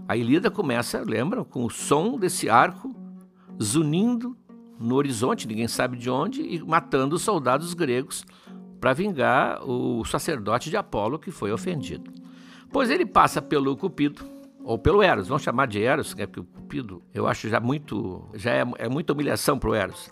A 0.09 0.16
Ilíada 0.16 0.51
começa, 0.51 1.05
lembram, 1.07 1.44
com 1.44 1.66
o 1.66 1.71
som 1.71 2.18
desse 2.18 2.49
arco 2.49 2.97
zunindo 3.62 4.35
no 4.81 4.94
horizonte, 4.94 5.47
ninguém 5.47 5.68
sabe 5.68 5.99
de 5.99 6.09
onde, 6.09 6.40
e 6.40 6.62
matando 6.64 7.16
os 7.16 7.23
soldados 7.23 7.75
gregos 7.75 8.25
para 8.81 8.94
vingar 8.94 9.62
o 9.68 10.03
sacerdote 10.07 10.71
de 10.71 10.79
Apolo 10.79 11.18
que 11.18 11.31
foi 11.31 11.53
ofendido. 11.53 12.11
Pois 12.73 12.88
ele 12.88 13.05
passa 13.05 13.42
pelo 13.42 13.77
Cupido, 13.77 14.25
ou 14.64 14.79
pelo 14.79 15.03
Eros, 15.03 15.29
vamos 15.29 15.42
chamar 15.42 15.66
de 15.66 15.83
Eros, 15.83 16.14
né, 16.14 16.27
porque 16.27 16.40
o 16.40 16.44
Cupido 16.44 17.03
eu 17.12 17.27
acho 17.27 17.47
já 17.49 17.61
muito, 17.61 18.27
já 18.33 18.53
é, 18.53 18.64
é 18.79 18.88
muita 18.88 19.12
humilhação 19.12 19.59
para 19.59 19.68
o 19.68 19.75
Eros, 19.75 20.11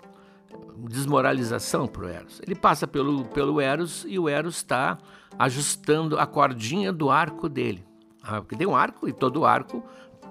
desmoralização 0.76 1.87
para 1.87 2.04
o 2.04 2.09
Eros. 2.09 2.42
Ele 2.44 2.54
passa 2.54 2.87
pelo, 2.87 3.24
pelo 3.26 3.62
Eros 3.62 4.04
e 4.06 4.18
o 4.18 4.28
Eros 4.28 4.56
está 4.56 4.98
ajustando 5.38 6.18
a 6.18 6.26
cordinha 6.26 6.92
do 6.92 7.11
arco 7.11 7.48
dele. 7.48 7.86
Ah, 8.26 8.40
porque 8.40 8.56
tem 8.56 8.66
um 8.66 8.74
arco 8.74 9.08
e 9.08 9.12
todo 9.12 9.44
arco 9.44 9.82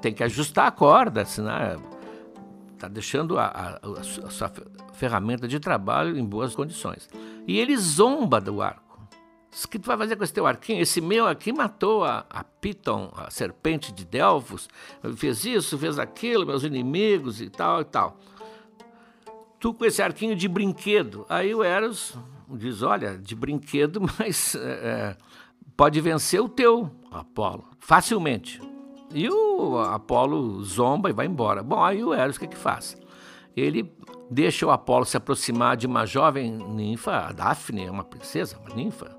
tem 0.01 0.13
que 0.13 0.23
ajustar 0.23 0.67
a 0.67 0.71
corda, 0.71 1.25
senão 1.25 1.53
está 2.73 2.87
deixando 2.87 3.39
a, 3.39 3.45
a, 3.45 3.99
a, 3.99 4.03
sua 4.03 4.51
ferramenta 4.93 5.47
de 5.47 5.59
trabalho 5.59 6.17
em 6.17 6.23
boas 6.23 6.55
condições. 6.55 7.09
E 7.47 7.57
ele 7.57 7.75
zomba 7.77 8.39
do 8.39 8.61
arco. 8.61 8.85
O 9.63 9.67
que 9.69 9.79
tu 9.79 9.87
vai 9.87 9.97
fazer 9.97 10.17
com 10.17 10.23
esse 10.23 10.33
teu 10.33 10.45
arquinho? 10.45 10.81
Esse 10.81 10.99
meu 10.99 11.25
aqui 11.25 11.53
matou 11.53 12.03
a, 12.03 12.25
a 12.29 12.43
Piton, 12.43 13.11
a 13.15 13.31
serpente 13.31 13.93
de 13.93 14.03
Delfos, 14.03 14.67
fez 15.15 15.45
isso, 15.45 15.77
fez 15.77 15.97
aquilo, 15.97 16.45
meus 16.45 16.63
inimigos 16.63 17.39
e 17.39 17.49
tal 17.49 17.79
e 17.79 17.85
tal. 17.85 18.19
Tu 19.57 19.73
com 19.73 19.85
esse 19.85 20.01
arquinho 20.01 20.35
de 20.35 20.49
brinquedo. 20.49 21.25
Aí 21.29 21.55
o 21.55 21.63
Eros 21.63 22.17
diz: 22.49 22.81
Olha, 22.83 23.17
de 23.17 23.33
brinquedo, 23.33 24.01
mas 24.19 24.55
é, 24.55 25.15
pode 25.75 25.99
vencer 26.01 26.41
o 26.41 26.49
teu, 26.49 26.89
Apolo, 27.11 27.65
facilmente. 27.79 28.61
E 29.13 29.29
o 29.29 29.77
Apolo 29.79 30.63
zomba 30.63 31.09
e 31.09 31.13
vai 31.13 31.25
embora. 31.25 31.63
Bom, 31.63 31.83
aí 31.83 32.03
o 32.03 32.13
Eros 32.13 32.37
o 32.37 32.39
que, 32.39 32.47
que 32.47 32.57
faz? 32.57 32.97
Ele 33.55 33.89
deixa 34.29 34.65
o 34.65 34.71
Apolo 34.71 35.05
se 35.05 35.15
aproximar 35.15 35.77
de 35.77 35.87
uma 35.87 36.05
jovem 36.05 36.51
ninfa, 36.51 37.27
a 37.27 37.31
Daphne, 37.31 37.89
uma 37.89 38.03
princesa, 38.03 38.57
uma 38.57 38.75
ninfa, 38.75 39.15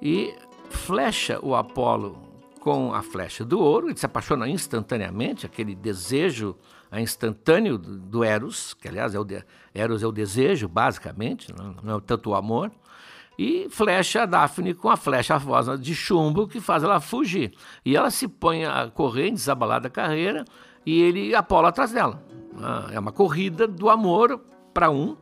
e 0.00 0.34
flecha 0.70 1.38
o 1.42 1.54
Apolo 1.54 2.26
com 2.60 2.92
a 2.92 3.00
flecha 3.00 3.44
do 3.44 3.60
ouro, 3.60 3.88
ele 3.88 3.96
se 3.96 4.06
apaixona 4.06 4.48
instantaneamente, 4.48 5.46
aquele 5.46 5.74
desejo 5.74 6.56
instantâneo 6.92 7.78
do 7.78 8.24
Eros, 8.24 8.74
que 8.74 8.88
aliás 8.88 9.14
é 9.14 9.18
o 9.20 9.24
de, 9.24 9.44
Eros 9.72 10.02
é 10.02 10.06
o 10.06 10.12
desejo, 10.12 10.68
basicamente, 10.68 11.52
não 11.82 11.96
é 11.96 12.00
tanto 12.00 12.30
o 12.30 12.34
amor, 12.34 12.72
e 13.38 13.68
flecha 13.70 14.22
a 14.22 14.26
Daphne 14.26 14.74
com 14.74 14.88
a 14.88 14.96
flecha 14.96 15.36
rosa 15.36 15.76
de 15.76 15.94
chumbo 15.94 16.48
que 16.48 16.60
faz 16.60 16.82
ela 16.82 17.00
fugir. 17.00 17.52
E 17.84 17.96
ela 17.96 18.10
se 18.10 18.26
põe 18.26 18.64
a 18.64 18.88
correr 18.88 19.28
em 19.28 19.34
desabalada 19.34 19.90
carreira 19.90 20.44
e 20.84 21.00
ele 21.02 21.34
Apolo 21.34 21.66
atrás 21.66 21.92
dela. 21.92 22.22
Ah, 22.60 22.88
é 22.92 22.98
uma 22.98 23.12
corrida 23.12 23.66
do 23.66 23.90
amor 23.90 24.40
para 24.72 24.90
um 24.90 25.16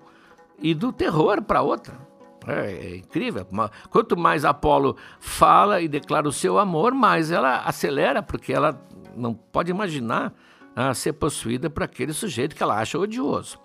e 0.58 0.74
do 0.74 0.92
terror 0.92 1.42
para 1.42 1.62
outra. 1.62 1.98
É, 2.46 2.72
é, 2.72 2.96
incrível. 2.96 3.46
Quanto 3.90 4.16
mais 4.16 4.44
Apolo 4.44 4.96
fala 5.18 5.80
e 5.80 5.88
declara 5.88 6.28
o 6.28 6.32
seu 6.32 6.58
amor, 6.58 6.92
mais 6.92 7.30
ela 7.30 7.60
acelera, 7.60 8.22
porque 8.22 8.52
ela 8.52 8.78
não 9.16 9.32
pode 9.32 9.70
imaginar 9.70 10.32
ah, 10.76 10.92
ser 10.92 11.14
possuída 11.14 11.70
por 11.70 11.82
aquele 11.82 12.12
sujeito 12.12 12.54
que 12.54 12.62
ela 12.62 12.78
acha 12.78 12.98
odioso. 12.98 13.58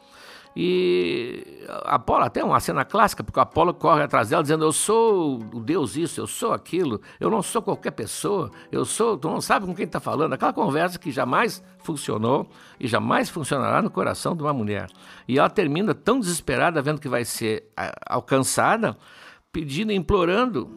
E 0.56 1.64
Apolo, 1.86 2.24
até 2.24 2.44
uma 2.44 2.60
cena 2.60 2.84
clássica, 2.84 3.24
porque 3.24 3.40
Apolo 3.40 3.74
corre 3.74 4.04
atrás 4.04 4.30
dela 4.30 4.42
dizendo: 4.42 4.66
Eu 4.66 4.72
sou 4.72 5.40
o 5.54 5.60
Deus 5.60 5.96
isso, 5.96 6.20
eu 6.20 6.28
sou 6.28 6.54
aquilo, 6.54 7.00
eu 7.20 7.30
não 7.30 7.42
sou 7.42 7.62
qualquer 7.62 7.92
pessoa, 7.92 8.50
eu 8.72 8.84
sou. 8.84 9.18
Tu 9.18 9.28
não 9.28 9.42
sabe 9.42 9.66
com 9.66 9.76
quem 9.76 9.86
está 9.86 10.00
falando. 10.00 10.34
Aquela 10.34 10.52
conversa 10.52 10.98
que 10.98 11.12
jamais 11.12 11.64
funcionou 11.84 12.50
e 12.80 12.88
jamais 12.88 13.30
funcionará 13.30 13.82
no 13.82 13.92
coração 13.92 14.36
de 14.36 14.42
uma 14.42 14.54
mulher. 14.54 14.90
E 15.28 15.38
ela 15.38 15.50
termina 15.50 15.94
tão 15.94 16.20
desesperada, 16.20 16.82
vendo 16.82 17.00
que 17.00 17.08
vai 17.08 17.24
ser 17.24 17.72
alcançada, 18.08 18.98
pedindo, 19.52 19.92
implorando, 19.92 20.70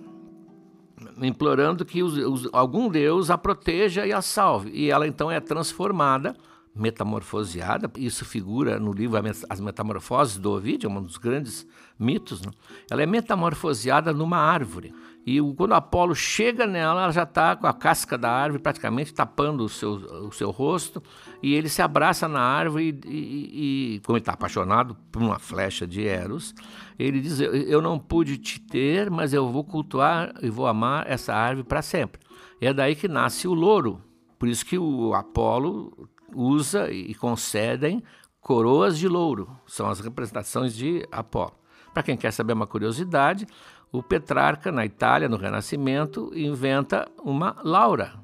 implorando 1.20 1.84
que 1.84 2.02
os, 2.02 2.16
os, 2.18 2.48
algum 2.52 2.90
Deus 2.90 3.30
a 3.30 3.38
proteja 3.38 4.06
e 4.06 4.12
a 4.12 4.20
salve. 4.20 4.70
E 4.70 4.90
ela 4.90 5.06
então 5.06 5.30
é 5.30 5.40
transformada 5.40 6.36
metamorfoseada. 6.74 7.90
Isso 7.96 8.24
figura 8.24 8.78
no 8.78 8.92
livro 8.92 9.18
As 9.48 9.60
Metamorfoses 9.60 10.38
do 10.38 10.52
Ovídio, 10.52 10.90
um 10.90 11.02
dos 11.02 11.16
grandes 11.16 11.66
mitos. 11.98 12.42
Né? 12.42 12.50
Ela 12.90 13.02
é 13.02 13.06
metamorfoseada 13.06 14.12
numa 14.12 14.38
árvore. 14.38 14.94
E 15.24 15.40
quando 15.54 15.72
Apolo 15.72 16.16
chega 16.16 16.66
nela, 16.66 17.04
ela 17.04 17.12
já 17.12 17.22
está 17.22 17.54
com 17.54 17.66
a 17.66 17.72
casca 17.72 18.18
da 18.18 18.28
árvore 18.28 18.60
praticamente 18.60 19.14
tapando 19.14 19.64
o 19.64 19.68
seu, 19.68 19.92
o 20.26 20.32
seu 20.32 20.50
rosto. 20.50 21.00
E 21.40 21.54
ele 21.54 21.68
se 21.68 21.80
abraça 21.80 22.26
na 22.26 22.40
árvore 22.40 22.98
e, 23.06 23.08
e, 23.08 23.94
e 23.94 24.00
como 24.00 24.16
ele 24.16 24.22
está 24.22 24.32
apaixonado 24.32 24.96
por 25.12 25.22
uma 25.22 25.38
flecha 25.38 25.86
de 25.86 26.04
Eros, 26.04 26.54
ele 26.98 27.20
diz: 27.20 27.38
Eu 27.38 27.80
não 27.80 28.00
pude 28.00 28.36
te 28.36 28.60
ter, 28.60 29.10
mas 29.10 29.32
eu 29.32 29.48
vou 29.48 29.62
cultuar 29.62 30.34
e 30.42 30.50
vou 30.50 30.66
amar 30.66 31.08
essa 31.08 31.32
árvore 31.32 31.68
para 31.68 31.82
sempre. 31.82 32.20
É 32.60 32.72
daí 32.72 32.96
que 32.96 33.06
nasce 33.06 33.46
o 33.46 33.54
louro. 33.54 34.00
Por 34.38 34.48
isso 34.48 34.66
que 34.66 34.76
o 34.76 35.14
Apolo 35.14 36.08
usa 36.34 36.90
e 36.90 37.14
concedem 37.14 38.02
coroas 38.40 38.98
de 38.98 39.08
louro. 39.08 39.50
São 39.66 39.88
as 39.88 40.00
representações 40.00 40.74
de 40.74 41.06
Apolo. 41.10 41.54
Para 41.94 42.02
quem 42.02 42.16
quer 42.16 42.32
saber 42.32 42.54
uma 42.54 42.66
curiosidade, 42.66 43.46
o 43.92 44.02
Petrarca, 44.02 44.72
na 44.72 44.84
Itália, 44.84 45.28
no 45.28 45.36
Renascimento, 45.36 46.30
inventa 46.34 47.06
uma 47.22 47.56
Laura, 47.62 48.14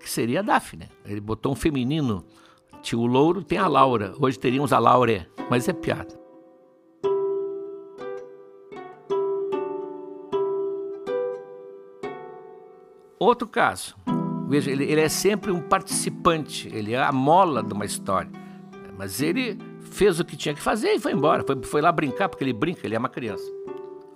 que 0.00 0.08
seria 0.08 0.40
a 0.40 0.42
Daphne. 0.42 0.88
Ele 1.04 1.20
botou 1.20 1.52
um 1.52 1.56
feminino. 1.56 2.24
Tinha 2.80 3.00
o 3.00 3.06
louro, 3.06 3.42
tem 3.42 3.58
a 3.58 3.68
Laura. 3.68 4.14
Hoje 4.20 4.38
teríamos 4.38 4.72
a 4.72 4.78
Laure, 4.78 5.28
mas 5.50 5.68
é 5.68 5.72
piada. 5.72 6.20
Outro 13.18 13.46
caso. 13.46 13.94
Veja, 14.52 14.70
ele, 14.70 14.84
ele, 14.84 15.00
é 15.00 15.08
sempre 15.08 15.50
um 15.50 15.62
participante, 15.62 16.68
ele 16.74 16.92
é 16.92 17.02
a 17.02 17.10
mola 17.10 17.62
de 17.62 17.72
uma 17.72 17.86
história. 17.86 18.30
Mas 18.98 19.22
ele 19.22 19.56
fez 19.80 20.20
o 20.20 20.24
que 20.26 20.36
tinha 20.36 20.54
que 20.54 20.60
fazer 20.60 20.92
e 20.92 21.00
foi 21.00 21.12
embora. 21.12 21.42
Foi, 21.42 21.58
foi 21.62 21.80
lá 21.80 21.90
brincar, 21.90 22.28
porque 22.28 22.44
ele 22.44 22.52
brinca, 22.52 22.86
ele 22.86 22.94
é 22.94 22.98
uma 22.98 23.08
criança. 23.08 23.50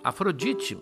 Afrodite 0.03 0.77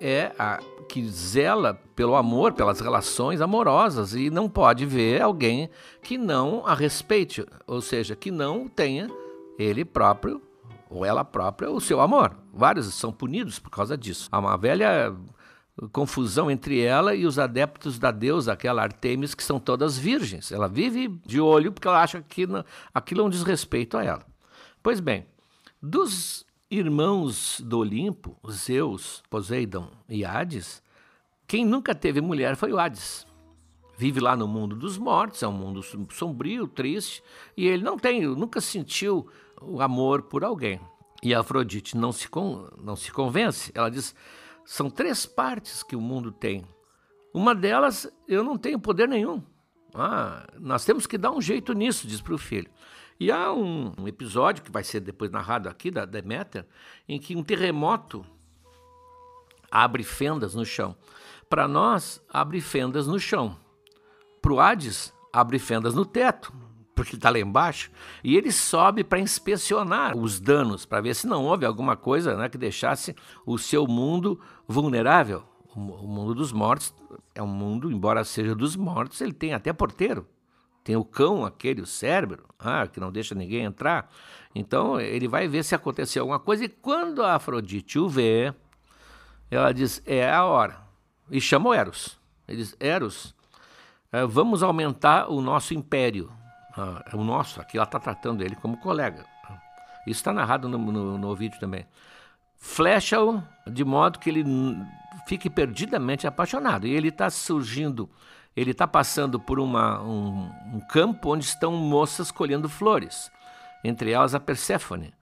é 0.00 0.32
a 0.36 0.58
que 0.88 1.08
zela 1.08 1.80
pelo 1.94 2.16
amor, 2.16 2.54
pelas 2.54 2.80
relações 2.80 3.40
amorosas 3.40 4.16
e 4.16 4.30
não 4.30 4.48
pode 4.48 4.84
ver 4.84 5.22
alguém 5.22 5.70
que 6.02 6.18
não 6.18 6.66
a 6.66 6.74
respeite, 6.74 7.46
ou 7.68 7.80
seja, 7.80 8.16
que 8.16 8.32
não 8.32 8.66
tenha 8.66 9.08
ele 9.60 9.84
próprio 9.84 10.42
ou 10.90 11.04
ela 11.04 11.24
própria 11.24 11.70
o 11.70 11.80
seu 11.80 12.00
amor. 12.00 12.36
Vários 12.52 12.92
são 12.92 13.12
punidos 13.12 13.60
por 13.60 13.70
causa 13.70 13.96
disso. 13.96 14.28
Há 14.32 14.40
uma 14.40 14.56
velha 14.58 15.14
confusão 15.92 16.50
entre 16.50 16.80
ela 16.80 17.14
e 17.14 17.24
os 17.26 17.38
adeptos 17.38 17.98
da 17.98 18.10
deusa, 18.10 18.52
aquela 18.52 18.82
Artemis, 18.82 19.34
que 19.34 19.42
são 19.42 19.58
todas 19.58 19.98
virgens. 19.98 20.52
Ela 20.52 20.68
vive 20.68 21.08
de 21.24 21.40
olho 21.40 21.72
porque 21.72 21.88
ela 21.88 22.02
acha 22.02 22.22
que 22.22 22.46
aquilo 22.92 23.22
é 23.22 23.24
um 23.24 23.30
desrespeito 23.30 23.96
a 23.96 24.04
ela. 24.04 24.26
Pois 24.82 25.00
bem, 25.00 25.26
dos 25.80 26.46
irmãos 26.70 27.60
do 27.60 27.78
Olimpo, 27.78 28.36
Zeus, 28.50 29.22
Poseidon 29.28 29.90
e 30.08 30.24
Hades, 30.24 30.82
quem 31.46 31.64
nunca 31.64 31.94
teve 31.94 32.20
mulher 32.20 32.56
foi 32.56 32.72
o 32.72 32.78
Hades. 32.78 33.26
Vive 33.96 34.20
lá 34.20 34.34
no 34.34 34.48
mundo 34.48 34.74
dos 34.74 34.98
mortos, 34.98 35.42
é 35.42 35.48
um 35.48 35.52
mundo 35.52 35.82
sombrio, 36.10 36.66
triste, 36.66 37.22
e 37.56 37.66
ele 37.66 37.82
não 37.82 37.98
tem, 37.98 38.22
nunca 38.26 38.60
sentiu 38.60 39.28
o 39.60 39.80
amor 39.80 40.22
por 40.22 40.44
alguém. 40.44 40.80
E 41.22 41.32
Afrodite 41.34 41.96
não 41.96 42.10
se, 42.10 42.28
não 42.82 42.96
se 42.96 43.12
convence. 43.12 43.70
Ela 43.74 43.90
diz: 43.90 44.14
são 44.64 44.90
três 44.90 45.26
partes 45.26 45.82
que 45.82 45.96
o 45.96 46.00
mundo 46.00 46.30
tem. 46.30 46.64
Uma 47.32 47.54
delas 47.54 48.12
eu 48.28 48.44
não 48.44 48.56
tenho 48.56 48.78
poder 48.78 49.08
nenhum. 49.08 49.42
Ah, 49.94 50.46
nós 50.58 50.84
temos 50.84 51.06
que 51.06 51.18
dar 51.18 51.30
um 51.32 51.40
jeito 51.40 51.72
nisso, 51.72 52.06
diz 52.06 52.20
para 52.20 52.34
o 52.34 52.38
filho. 52.38 52.70
E 53.20 53.30
há 53.30 53.52
um, 53.52 53.92
um, 53.98 54.08
episódio 54.08 54.62
que 54.62 54.70
vai 54.70 54.82
ser 54.82 55.00
depois 55.00 55.30
narrado 55.30 55.68
aqui 55.68 55.90
da 55.90 56.04
Deméter, 56.04 56.66
em 57.08 57.18
que 57.20 57.36
um 57.36 57.42
terremoto 57.42 58.24
abre 59.70 60.02
fendas 60.02 60.54
no 60.54 60.64
chão. 60.64 60.96
Para 61.48 61.68
nós, 61.68 62.22
abre 62.28 62.60
fendas 62.60 63.06
no 63.06 63.18
chão. 63.20 63.56
Para 64.40 64.52
o 64.52 64.60
Hades, 64.60 65.12
abre 65.32 65.58
fendas 65.58 65.94
no 65.94 66.04
teto, 66.04 66.52
porque 66.94 67.16
está 67.16 67.30
lá 67.30 67.38
embaixo. 67.38 67.90
E 68.22 68.36
ele 68.36 68.52
sobe 68.52 69.02
para 69.02 69.18
inspecionar 69.18 70.16
os 70.16 70.40
danos, 70.40 70.84
para 70.84 71.00
ver 71.00 71.14
se 71.14 71.26
não 71.26 71.44
houve 71.44 71.64
alguma 71.64 71.96
coisa 71.96 72.36
né, 72.36 72.48
que 72.48 72.58
deixasse 72.58 73.14
o 73.46 73.58
seu 73.58 73.86
mundo 73.86 74.40
vulnerável. 74.66 75.42
O 75.74 75.80
mundo 76.06 76.34
dos 76.34 76.52
mortos 76.52 76.94
é 77.34 77.42
um 77.42 77.46
mundo, 77.46 77.90
embora 77.90 78.24
seja 78.24 78.54
dos 78.54 78.76
mortos, 78.76 79.20
ele 79.22 79.32
tem 79.32 79.54
até 79.54 79.72
porteiro. 79.72 80.26
Tem 80.84 80.96
o 80.96 81.04
cão, 81.04 81.46
aquele, 81.46 81.80
o 81.80 81.86
cérebro, 81.86 82.44
ah, 82.58 82.86
que 82.86 83.00
não 83.00 83.12
deixa 83.12 83.34
ninguém 83.34 83.64
entrar. 83.64 84.10
Então 84.54 85.00
ele 85.00 85.28
vai 85.28 85.46
ver 85.48 85.62
se 85.62 85.74
aconteceu 85.74 86.22
alguma 86.22 86.40
coisa. 86.40 86.64
E 86.64 86.68
quando 86.68 87.22
a 87.22 87.36
Afrodite 87.36 87.98
o 87.98 88.08
vê, 88.08 88.52
ela 89.50 89.72
diz: 89.72 90.02
É 90.04 90.28
a 90.30 90.44
hora. 90.44 90.82
E 91.30 91.40
chama 91.40 91.70
o 91.70 91.74
Eros. 91.74 92.18
Ele 92.48 92.58
diz: 92.58 92.76
Eros, 92.80 93.34
eh, 94.10 94.26
vamos 94.26 94.62
aumentar 94.62 95.30
o 95.30 95.40
nosso 95.40 95.72
império. 95.72 96.30
Ah, 96.76 97.04
o 97.14 97.24
nosso, 97.24 97.60
aqui 97.60 97.76
ela 97.76 97.84
está 97.84 97.98
tratando 97.98 98.42
ele 98.42 98.56
como 98.56 98.76
colega. 98.76 99.24
Isso 100.06 100.20
está 100.20 100.32
narrado 100.32 100.68
no, 100.68 100.78
no, 100.78 101.18
no 101.18 101.36
vídeo 101.36 101.60
também. 101.60 101.86
Flecha-o 102.56 103.42
de 103.66 103.84
modo 103.84 104.18
que 104.18 104.30
ele 104.30 104.44
fique 105.26 105.48
perdidamente 105.48 106.26
apaixonado. 106.26 106.86
E 106.86 106.90
ele 106.90 107.08
está 107.08 107.30
surgindo 107.30 108.08
ele 108.56 108.72
está 108.72 108.86
passando 108.86 109.40
por 109.40 109.58
uma, 109.58 110.00
um, 110.02 110.50
um, 110.74 110.80
campo 110.80 111.32
onde 111.32 111.44
estão 111.44 111.72
moças 111.72 112.30
colhendo 112.30 112.68
flores, 112.68 113.30
entre 113.82 114.12
elas 114.12 114.34
a 114.34 114.40
Perséfone, 114.40 115.12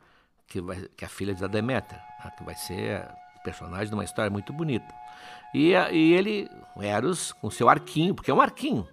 que, 0.46 0.60
vai, 0.60 0.88
que 0.96 1.04
é 1.04 1.06
a 1.06 1.10
filha 1.10 1.34
de 1.34 1.46
Deméter, 1.48 1.98
né, 2.24 2.32
que 2.36 2.44
vai 2.44 2.56
ser 2.56 3.08
personagem 3.44 3.88
de 3.88 3.94
uma 3.94 4.04
história 4.04 4.30
muito 4.30 4.52
bonita. 4.52 4.92
E, 5.54 5.70
e 5.70 6.12
ele, 6.12 6.50
Eros, 6.80 7.32
com 7.32 7.50
seu 7.50 7.68
arquinho, 7.68 8.14
porque 8.14 8.30
é 8.30 8.34
um 8.34 8.40
arquinho, 8.40 8.86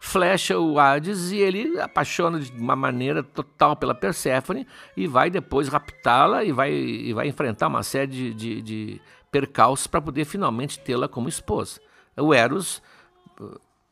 flecha 0.00 0.58
o 0.58 0.78
Hades 0.78 1.30
e 1.30 1.36
ele 1.36 1.78
apaixona 1.78 2.40
de 2.40 2.50
uma 2.52 2.74
maneira 2.74 3.22
total 3.22 3.76
pela 3.76 3.94
Perséfone 3.94 4.66
e 4.96 5.06
vai 5.06 5.30
depois 5.30 5.68
raptá-la 5.68 6.42
e 6.42 6.52
vai, 6.52 6.72
e 6.72 7.12
vai 7.12 7.28
enfrentar 7.28 7.68
uma 7.68 7.82
série 7.82 8.06
de, 8.06 8.34
de, 8.34 8.62
de 8.62 9.00
percalços 9.30 9.86
para 9.86 10.00
poder 10.00 10.24
finalmente 10.24 10.78
tê-la 10.78 11.06
como 11.06 11.28
esposa. 11.28 11.80
O 12.16 12.32
Eros 12.32 12.82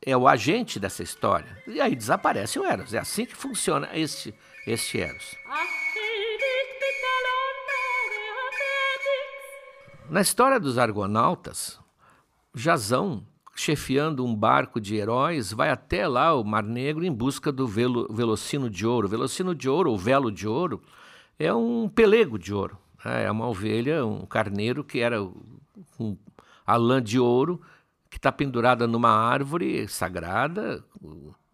é 0.04 0.16
o 0.16 0.26
agente 0.26 0.80
dessa 0.80 1.02
história. 1.02 1.62
E 1.66 1.80
aí 1.80 1.94
desaparece 1.94 2.58
o 2.58 2.64
Eros. 2.64 2.94
É 2.94 2.98
assim 2.98 3.26
que 3.26 3.36
funciona 3.36 3.90
este, 3.92 4.34
este 4.66 5.00
Eros. 5.00 5.36
Na 10.08 10.22
história 10.22 10.58
dos 10.58 10.78
argonautas, 10.78 11.78
Jazão, 12.54 13.26
chefiando 13.58 14.24
um 14.24 14.34
barco 14.34 14.80
de 14.80 14.94
heróis, 14.94 15.52
vai 15.52 15.68
até 15.68 16.06
lá 16.06 16.32
o 16.32 16.44
Mar 16.44 16.62
Negro 16.62 17.04
em 17.04 17.12
busca 17.12 17.50
do 17.50 17.66
velo, 17.66 18.06
velocino 18.08 18.70
de 18.70 18.86
ouro. 18.86 19.08
Velocino 19.08 19.52
de 19.52 19.68
ouro, 19.68 19.90
ou 19.90 19.98
velo 19.98 20.30
de 20.30 20.46
ouro, 20.46 20.80
é 21.36 21.52
um 21.52 21.88
pelego 21.88 22.38
de 22.38 22.54
ouro. 22.54 22.78
Né? 23.04 23.24
É 23.24 23.30
uma 23.30 23.48
ovelha, 23.48 24.06
um 24.06 24.24
carneiro 24.24 24.84
que 24.84 25.00
era 25.00 25.20
um, 25.98 26.16
a 26.64 26.76
lã 26.76 27.02
de 27.02 27.18
ouro 27.18 27.60
que 28.08 28.16
está 28.16 28.30
pendurada 28.30 28.86
numa 28.86 29.10
árvore 29.10 29.88
sagrada, 29.88 30.84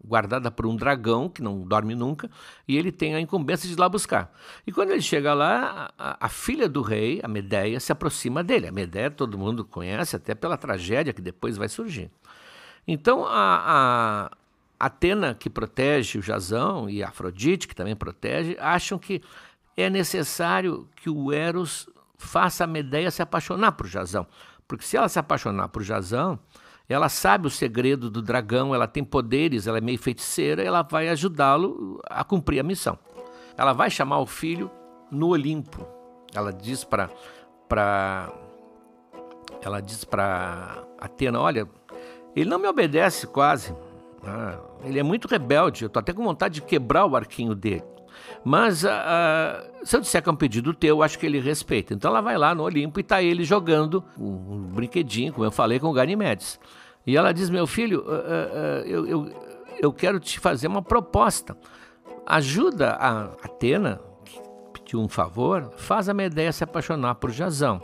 guardada 0.05 0.51
por 0.51 0.65
um 0.65 0.75
dragão 0.75 1.27
que 1.27 1.41
não 1.41 1.61
dorme 1.61 1.95
nunca, 1.95 2.29
e 2.67 2.77
ele 2.77 2.91
tem 2.91 3.15
a 3.15 3.19
incumbência 3.19 3.67
de 3.67 3.73
ir 3.73 3.79
lá 3.79 3.89
buscar. 3.89 4.31
E 4.65 4.71
quando 4.71 4.91
ele 4.91 5.01
chega 5.01 5.33
lá, 5.33 5.91
a, 5.97 6.25
a, 6.25 6.29
filha 6.29 6.69
do 6.69 6.81
rei, 6.81 7.19
a 7.23 7.27
Medeia, 7.27 7.79
se 7.79 7.91
aproxima 7.91 8.43
dele. 8.43 8.67
A 8.67 8.71
Medeia 8.71 9.09
todo 9.09 9.37
mundo 9.37 9.65
conhece, 9.65 10.15
até 10.15 10.35
pela 10.35 10.57
tragédia 10.57 11.13
que 11.13 11.21
depois 11.21 11.57
vai 11.57 11.67
surgir. 11.67 12.11
Então, 12.87 13.25
a, 13.25 14.31
a 14.79 14.85
Atena, 14.85 15.33
que 15.33 15.49
protege 15.49 16.19
o 16.19 16.21
Jazão, 16.21 16.89
e 16.89 17.03
a 17.03 17.09
Afrodite, 17.09 17.67
que 17.67 17.75
também 17.75 17.95
protege, 17.95 18.57
acham 18.59 18.99
que 18.99 19.21
é 19.75 19.89
necessário 19.89 20.87
que 20.95 21.09
o 21.09 21.33
Eros 21.33 21.89
faça 22.17 22.63
a 22.63 22.67
Medeia 22.67 23.11
se 23.11 23.21
apaixonar 23.21 23.73
por 23.73 23.87
Jazão. 23.87 24.25
Porque 24.67 24.85
se 24.85 24.97
ela 24.97 25.09
se 25.09 25.19
apaixonar 25.19 25.67
por 25.69 25.83
Jazão, 25.83 26.39
ela 26.87 27.09
sabe 27.09 27.47
o 27.47 27.49
segredo 27.49 28.09
do 28.09 28.21
dragão, 28.21 28.73
ela 28.73 28.87
tem 28.87 29.03
poderes, 29.03 29.65
ela 29.65 29.79
é 29.79 29.81
meio 29.81 29.97
feiticeira, 29.97 30.63
ela 30.63 30.83
vai 30.83 31.09
ajudá-lo 31.09 31.99
a 32.09 32.23
cumprir 32.23 32.59
a 32.59 32.63
missão. 32.63 32.97
Ela 33.57 33.73
vai 33.73 33.89
chamar 33.89 34.19
o 34.19 34.25
filho 34.25 34.69
no 35.09 35.29
Olimpo. 35.29 35.85
Ela 36.33 36.51
diz 36.51 36.83
para 36.83 37.09
para 37.67 38.31
ela 39.61 39.81
diz 39.81 40.03
para 40.03 40.83
Atena, 40.99 41.39
olha, 41.39 41.67
ele 42.35 42.49
não 42.49 42.59
me 42.59 42.67
obedece 42.67 43.25
quase. 43.25 43.75
Ah, 44.23 44.59
ele 44.83 44.99
é 44.99 45.03
muito 45.03 45.27
rebelde. 45.27 45.83
Eu 45.83 45.89
tô 45.89 45.99
até 45.99 46.13
com 46.13 46.23
vontade 46.23 46.55
de 46.55 46.61
quebrar 46.61 47.05
o 47.05 47.15
arquinho 47.15 47.55
dele. 47.55 47.94
Mas 48.45 48.83
uh, 48.83 48.87
se 49.83 49.95
eu 49.95 49.99
disser 49.99 50.21
que 50.21 50.29
é 50.29 50.31
um 50.31 50.35
pedido 50.35 50.71
teu, 50.71 51.01
acho 51.01 51.17
que 51.17 51.25
ele 51.25 51.39
respeita. 51.39 51.95
Então 51.95 52.11
ela 52.11 52.21
vai 52.21 52.37
lá 52.37 52.53
no 52.53 52.61
Olimpo 52.61 52.99
e 52.99 53.01
está 53.01 53.19
ele 53.19 53.43
jogando 53.43 54.03
um, 54.15 54.67
brinquedinho, 54.67 55.33
como 55.33 55.43
eu 55.43 55.51
falei, 55.51 55.79
com 55.79 55.87
o 55.87 55.91
Ganimedes. 55.93 56.59
E 57.07 57.17
ela 57.17 57.31
diz: 57.31 57.49
Meu 57.49 57.65
filho, 57.65 58.01
uh, 58.01 58.03
uh, 58.03 58.85
eu, 58.85 59.07
eu, 59.07 59.33
eu 59.81 59.91
quero 59.91 60.19
te 60.19 60.39
fazer 60.39 60.67
uma 60.67 60.83
proposta. 60.83 61.57
Ajuda 62.23 62.91
a 62.91 63.23
Atena, 63.43 63.99
que 64.23 64.39
pediu 64.73 64.99
um 64.99 65.09
favor, 65.09 65.71
faz 65.77 66.07
a 66.07 66.13
Medeia 66.13 66.51
se 66.51 66.63
apaixonar 66.63 67.15
por 67.15 67.31
Jazão. 67.31 67.81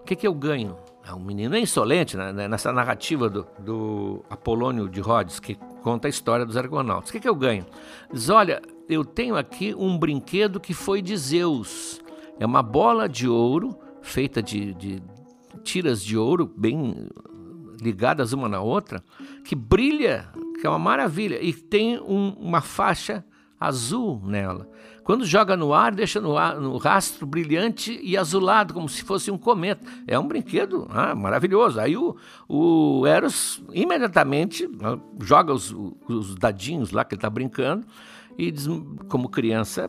O 0.00 0.04
que, 0.04 0.14
que 0.14 0.26
eu 0.26 0.34
ganho? 0.34 0.76
É 1.04 1.12
um 1.12 1.20
menino 1.20 1.56
insolente 1.56 2.16
né, 2.16 2.48
nessa 2.48 2.72
narrativa 2.72 3.28
do, 3.28 3.46
do 3.58 4.24
Apolônio 4.30 4.88
de 4.88 5.00
Rhodes, 5.00 5.40
que 5.40 5.56
conta 5.82 6.06
a 6.06 6.10
história 6.10 6.46
dos 6.46 6.56
argonautas. 6.56 7.10
O 7.10 7.12
que, 7.12 7.20
que 7.20 7.28
eu 7.28 7.34
ganho? 7.34 7.66
Diz: 8.12 8.28
olha, 8.28 8.62
eu 8.88 9.04
tenho 9.04 9.36
aqui 9.36 9.74
um 9.74 9.98
brinquedo 9.98 10.60
que 10.60 10.74
foi 10.74 11.00
de 11.00 11.16
Zeus. 11.16 12.00
É 12.38 12.46
uma 12.46 12.62
bola 12.62 13.08
de 13.08 13.28
ouro 13.28 13.78
feita 14.02 14.42
de, 14.42 14.74
de 14.74 15.02
tiras 15.62 16.02
de 16.02 16.16
ouro 16.16 16.52
bem 16.56 17.08
ligadas 17.80 18.32
uma 18.32 18.48
na 18.48 18.60
outra, 18.60 19.02
que 19.44 19.54
brilha, 19.54 20.28
que 20.60 20.66
é 20.66 20.70
uma 20.70 20.78
maravilha, 20.78 21.42
e 21.42 21.52
tem 21.52 21.98
um, 22.00 22.30
uma 22.38 22.60
faixa 22.60 23.24
azul 23.58 24.20
nela. 24.24 24.68
Quando 25.02 25.26
joga 25.26 25.54
no 25.54 25.74
ar, 25.74 25.94
deixa 25.94 26.18
no, 26.18 26.36
ar, 26.36 26.58
no 26.58 26.78
rastro 26.78 27.26
brilhante 27.26 28.00
e 28.02 28.16
azulado, 28.16 28.72
como 28.72 28.88
se 28.88 29.02
fosse 29.02 29.30
um 29.30 29.36
cometa. 29.36 29.84
É 30.06 30.18
um 30.18 30.26
brinquedo 30.26 30.86
ah, 30.90 31.14
maravilhoso. 31.14 31.78
Aí 31.78 31.94
o, 31.94 32.16
o 32.48 33.06
Eros 33.06 33.62
imediatamente 33.72 34.66
ah, 34.82 34.98
joga 35.20 35.52
os, 35.52 35.74
os, 36.08 36.34
dadinhos 36.36 36.90
lá 36.90 37.04
que 37.04 37.14
ele 37.14 37.18
está 37.18 37.28
brincando 37.28 37.86
e 38.36 38.50
diz, 38.50 38.66
como 39.08 39.28
criança, 39.28 39.88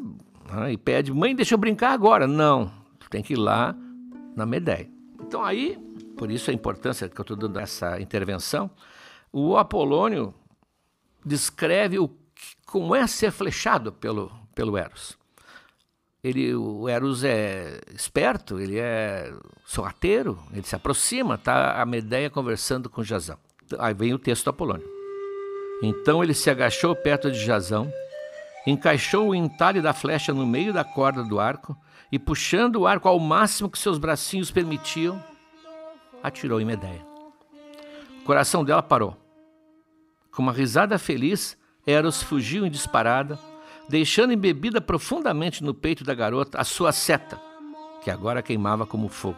ah, 0.49 0.71
e 0.71 0.77
pede, 0.77 1.11
mãe, 1.13 1.35
deixa 1.35 1.53
eu 1.53 1.57
brincar 1.57 1.91
agora. 1.91 2.27
Não, 2.27 2.71
tem 3.09 3.23
que 3.23 3.33
ir 3.33 3.37
lá 3.37 3.75
na 4.35 4.45
Medeia. 4.45 4.89
Então 5.21 5.43
aí, 5.43 5.77
por 6.15 6.31
isso 6.31 6.51
a 6.51 6.53
importância 6.53 7.09
que 7.09 7.19
eu 7.19 7.23
estou 7.23 7.37
dando 7.37 7.59
essa 7.59 7.99
intervenção, 7.99 8.69
o 9.31 9.57
Apolônio 9.57 10.33
descreve 11.25 11.97
o, 11.97 12.09
como 12.65 12.95
é 12.95 13.07
ser 13.07 13.31
flechado 13.31 13.91
pelo, 13.91 14.31
pelo 14.53 14.77
Eros. 14.77 15.17
Ele, 16.23 16.55
o 16.55 16.89
Eros 16.89 17.23
é 17.23 17.81
esperto, 17.93 18.59
ele 18.59 18.79
é 18.79 19.31
sorrateiro, 19.65 20.39
ele 20.51 20.63
se 20.63 20.75
aproxima, 20.75 21.37
tá 21.37 21.79
a 21.79 21.85
Medeia 21.85 22.29
conversando 22.29 22.89
com 22.89 23.03
Jazão. 23.03 23.37
Aí 23.77 23.93
vem 23.93 24.13
o 24.13 24.19
texto 24.19 24.45
do 24.45 24.49
Apolônio. 24.51 24.87
Então 25.83 26.23
ele 26.23 26.33
se 26.33 26.49
agachou 26.49 26.95
perto 26.95 27.29
de 27.29 27.43
Jazão, 27.43 27.91
encaixou 28.65 29.29
o 29.29 29.35
entalhe 29.35 29.81
da 29.81 29.93
flecha 29.93 30.33
no 30.33 30.45
meio 30.45 30.73
da 30.73 30.83
corda 30.83 31.23
do 31.23 31.39
arco 31.39 31.77
e, 32.11 32.17
puxando 32.17 32.77
o 32.77 32.87
arco 32.87 33.07
ao 33.07 33.19
máximo 33.19 33.69
que 33.69 33.77
seus 33.77 33.97
bracinhos 33.97 34.51
permitiam, 34.51 35.21
atirou 36.23 36.59
em 36.59 36.65
Medeia. 36.65 37.05
O 38.21 38.23
coração 38.23 38.63
dela 38.63 38.81
parou. 38.81 39.15
Com 40.31 40.41
uma 40.41 40.51
risada 40.51 40.97
feliz, 40.97 41.57
Eros 41.85 42.21
fugiu 42.21 42.65
em 42.65 42.71
disparada 42.71 43.39
deixando 43.87 44.33
embebida 44.33 44.81
profundamente 44.81 45.63
no 45.63 45.73
peito 45.73 46.03
da 46.03 46.13
garota 46.13 46.59
a 46.59 46.63
sua 46.63 46.91
seta, 46.91 47.39
que 48.03 48.09
agora 48.09 48.41
queimava 48.41 48.85
como 48.85 49.07
fogo. 49.07 49.37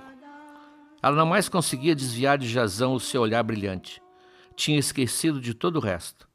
Ela 1.01 1.15
não 1.15 1.25
mais 1.25 1.47
conseguia 1.47 1.95
desviar 1.95 2.37
de 2.37 2.47
Jazão 2.47 2.93
o 2.93 2.99
seu 2.99 3.21
olhar 3.21 3.43
brilhante. 3.43 4.01
Tinha 4.55 4.79
esquecido 4.79 5.39
de 5.39 5.53
todo 5.53 5.75
o 5.75 5.81
resto. 5.81 6.26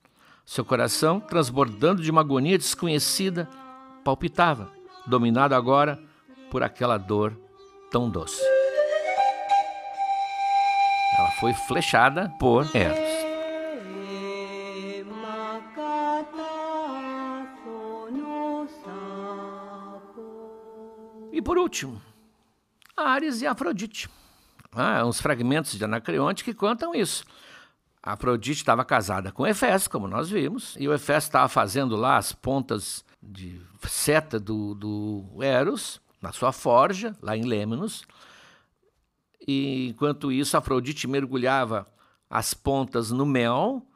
Seu 0.45 0.65
coração, 0.65 1.21
transbordando 1.21 2.03
de 2.03 2.11
uma 2.11 2.21
agonia 2.21 2.59
desconhecida, 2.59 3.49
palpitava, 4.05 4.71
dominado 5.07 5.55
agora 5.55 5.99
por 6.51 6.63
aquela 6.63 6.99
dor 6.99 7.39
tão 7.91 8.11
doce. 8.11 8.43
Ela 11.19 11.31
foi 11.33 11.55
flechada 11.55 12.33
por 12.39 12.65
Eros. 12.75 13.13
E 21.31 21.41
por 21.41 21.57
último, 21.57 22.01
Ares 22.97 23.41
e 23.41 23.47
Afrodite. 23.47 24.09
Ah, 24.75 25.05
uns 25.05 25.21
fragmentos 25.21 25.77
de 25.77 25.85
Anacreonte 25.85 26.45
que 26.45 26.55
contam 26.55 26.95
isso. 26.95 27.25
Afrodite 28.03 28.61
estava 28.61 28.85
casada 28.85 29.31
com 29.31 29.47
Efésio, 29.47 29.89
como 29.89 30.09
nós 30.09 30.29
vimos, 30.29 30.75
e 30.79 30.89
o 30.89 30.93
Efésio 30.93 31.29
estava 31.29 31.49
fazendo 31.49 31.95
lá 31.95 32.17
as 32.17 32.33
pontas 32.33 33.05
de 33.23 33.61
seta 33.87 34.41
do, 34.41 34.75
do 34.75 35.43
Eros, 35.43 36.01
na 36.21 36.33
sua 36.33 36.53
forja, 36.53 37.17
lá 37.23 37.37
em 37.37 37.45
Lêmenos. 37.45 38.05
E 39.47 39.89
enquanto 39.91 40.33
isso, 40.33 40.57
Afrodite 40.57 41.07
mergulhava 41.07 41.87
as 42.29 42.55
pontas 42.55 43.11
no 43.11 43.27
mel 43.27 43.87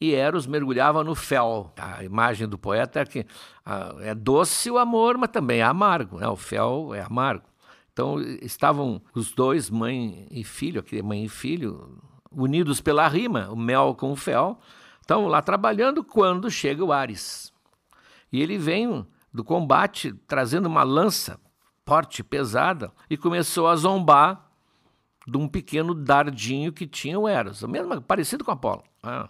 e 0.00 0.14
Eros 0.14 0.46
mergulhava 0.46 1.02
no 1.02 1.14
fel. 1.14 1.72
A 1.76 2.04
imagem 2.04 2.48
do 2.48 2.58
poeta 2.58 3.00
é 3.00 3.04
que 3.04 3.26
é 4.00 4.14
doce 4.14 4.70
o 4.70 4.78
amor, 4.78 5.16
mas 5.16 5.30
também 5.30 5.60
é 5.60 5.64
amargo. 5.64 6.18
Né? 6.18 6.28
O 6.28 6.36
fel 6.36 6.94
é 6.94 7.00
amargo. 7.00 7.46
Então 7.92 8.20
estavam 8.42 9.00
os 9.14 9.32
dois, 9.32 9.70
mãe 9.70 10.26
e 10.30 10.44
filho, 10.44 10.80
aqui 10.80 11.00
mãe 11.00 11.24
e 11.24 11.28
filho, 11.28 11.98
unidos 12.36 12.80
pela 12.80 13.08
rima, 13.08 13.48
o 13.50 13.56
mel 13.56 13.94
com 13.94 14.12
o 14.12 14.16
fel, 14.16 14.60
estão 15.00 15.26
lá 15.26 15.40
trabalhando 15.40 16.04
quando 16.04 16.50
chega 16.50 16.84
o 16.84 16.92
Ares. 16.92 17.52
E 18.30 18.42
ele 18.42 18.58
vem 18.58 19.06
do 19.32 19.42
combate 19.42 20.12
trazendo 20.26 20.66
uma 20.66 20.82
lança 20.82 21.40
forte, 21.86 22.22
pesada, 22.22 22.92
e 23.08 23.16
começou 23.16 23.68
a 23.68 23.76
zombar 23.76 24.50
de 25.26 25.38
um 25.38 25.48
pequeno 25.48 25.94
dardinho 25.94 26.72
que 26.72 26.86
tinha 26.86 27.18
o 27.18 27.28
Eros, 27.28 27.62
mesmo 27.62 28.00
parecido 28.02 28.44
com 28.44 28.50
Apolo. 28.50 28.84
Ah. 29.02 29.28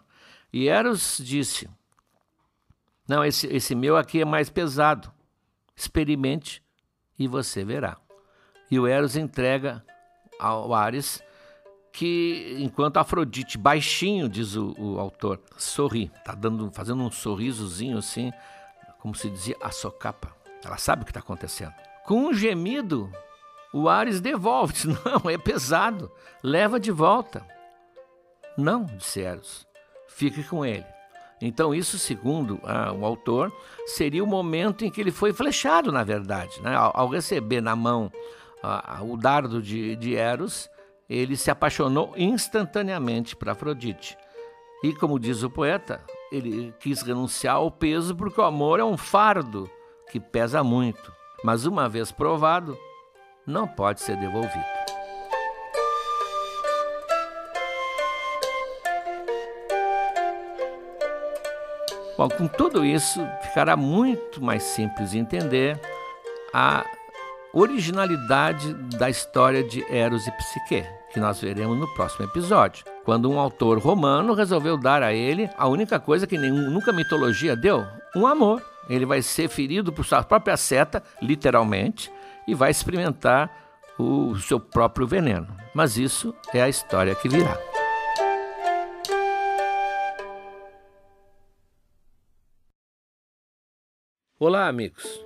E 0.52 0.68
Eros 0.68 1.20
disse: 1.22 1.68
Não, 3.08 3.24
esse, 3.24 3.46
esse 3.48 3.74
meu 3.74 3.96
aqui 3.96 4.20
é 4.22 4.24
mais 4.24 4.50
pesado. 4.50 5.12
Experimente 5.74 6.62
e 7.18 7.28
você 7.28 7.62
verá. 7.62 7.98
E 8.70 8.78
o 8.78 8.86
Eros 8.86 9.16
entrega 9.16 9.84
ao 10.38 10.72
Ares 10.72 11.22
que, 11.96 12.54
enquanto 12.58 12.98
Afrodite, 12.98 13.56
baixinho, 13.56 14.28
diz 14.28 14.54
o, 14.54 14.74
o 14.78 15.00
autor, 15.00 15.40
sorri, 15.56 16.12
está 16.14 16.34
dando, 16.34 16.70
fazendo 16.70 17.02
um 17.02 17.10
sorrisozinho 17.10 17.96
assim, 17.96 18.30
como 19.00 19.14
se 19.14 19.30
dizia 19.30 19.56
a 19.62 19.70
socapa. 19.70 20.30
Ela 20.62 20.76
sabe 20.76 21.00
o 21.00 21.04
que 21.06 21.10
está 21.10 21.20
acontecendo. 21.20 21.72
Com 22.04 22.26
um 22.26 22.34
gemido, 22.34 23.10
o 23.72 23.88
Ares 23.88 24.20
devolve, 24.20 24.74
diz, 24.74 24.84
não, 25.04 25.30
é 25.30 25.38
pesado, 25.38 26.12
leva 26.42 26.78
de 26.78 26.90
volta. 26.90 27.42
Não, 28.58 28.84
disse 28.84 29.22
Eros, 29.22 29.66
fique 30.06 30.44
com 30.44 30.66
ele. 30.66 30.84
Então, 31.40 31.74
isso, 31.74 31.98
segundo 31.98 32.60
ah, 32.64 32.92
o 32.92 33.06
autor, 33.06 33.50
seria 33.86 34.22
o 34.22 34.26
momento 34.26 34.84
em 34.84 34.90
que 34.90 35.00
ele 35.00 35.10
foi 35.10 35.32
flechado, 35.32 35.90
na 35.90 36.04
verdade. 36.04 36.60
Né? 36.60 36.74
Ao, 36.76 36.92
ao, 36.94 37.08
receber 37.08 37.62
na 37.62 37.74
mão 37.74 38.12
ah, 38.62 39.00
o 39.02 39.16
dardo 39.16 39.62
de, 39.62 39.96
de 39.96 40.14
Eros, 40.14 40.68
ele 41.08 41.36
se 41.36 41.50
apaixonou 41.50 42.12
instantaneamente 42.16 43.36
para 43.36 43.52
Afrodite. 43.52 44.16
E, 44.82 44.92
como 44.94 45.18
diz 45.18 45.42
o 45.42 45.50
poeta, 45.50 46.04
ele 46.30 46.74
quis 46.80 47.02
renunciar 47.02 47.56
ao 47.56 47.70
peso 47.70 48.14
porque 48.14 48.40
o 48.40 48.44
amor 48.44 48.80
é 48.80 48.84
um 48.84 48.96
fardo 48.96 49.70
que 50.10 50.20
pesa 50.20 50.62
muito, 50.62 51.12
mas 51.42 51.66
uma 51.66 51.88
vez 51.88 52.12
provado, 52.12 52.76
não 53.46 53.66
pode 53.66 54.00
ser 54.00 54.16
devolvido. 54.16 54.76
Bom, 62.16 62.30
com 62.30 62.48
tudo 62.48 62.82
isso, 62.82 63.20
ficará 63.42 63.76
muito 63.76 64.42
mais 64.42 64.62
simples 64.62 65.10
de 65.10 65.18
entender 65.18 65.78
a 66.52 66.84
originalidade 67.56 68.74
da 68.98 69.08
história 69.08 69.64
de 69.64 69.82
Eros 69.90 70.26
e 70.26 70.30
Psique, 70.32 70.84
que 71.10 71.18
nós 71.18 71.40
veremos 71.40 71.78
no 71.78 71.88
próximo 71.94 72.26
episódio, 72.26 72.84
quando 73.02 73.30
um 73.30 73.40
autor 73.40 73.78
romano 73.78 74.34
resolveu 74.34 74.76
dar 74.76 75.02
a 75.02 75.14
ele 75.14 75.48
a 75.56 75.66
única 75.66 75.98
coisa 75.98 76.26
que 76.26 76.36
nenhum, 76.36 76.70
nunca 76.70 76.92
mitologia 76.92 77.56
deu: 77.56 77.86
um 78.14 78.26
amor. 78.26 78.62
Ele 78.90 79.06
vai 79.06 79.20
ser 79.22 79.48
ferido 79.48 79.92
por 79.92 80.04
sua 80.04 80.22
própria 80.22 80.56
seta, 80.56 81.02
literalmente, 81.20 82.12
e 82.46 82.54
vai 82.54 82.70
experimentar 82.70 83.50
o 83.98 84.36
seu 84.36 84.60
próprio 84.60 85.06
veneno. 85.06 85.48
Mas 85.74 85.96
isso 85.96 86.32
é 86.54 86.62
a 86.62 86.68
história 86.68 87.14
que 87.14 87.28
virá. 87.28 87.58
Olá, 94.38 94.68
amigos! 94.68 95.25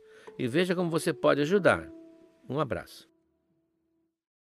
e 0.37 0.47
veja 0.47 0.75
como 0.75 0.89
você 0.89 1.13
pode 1.13 1.41
ajudar. 1.41 1.89
Um 2.49 2.59
abraço. 2.59 3.10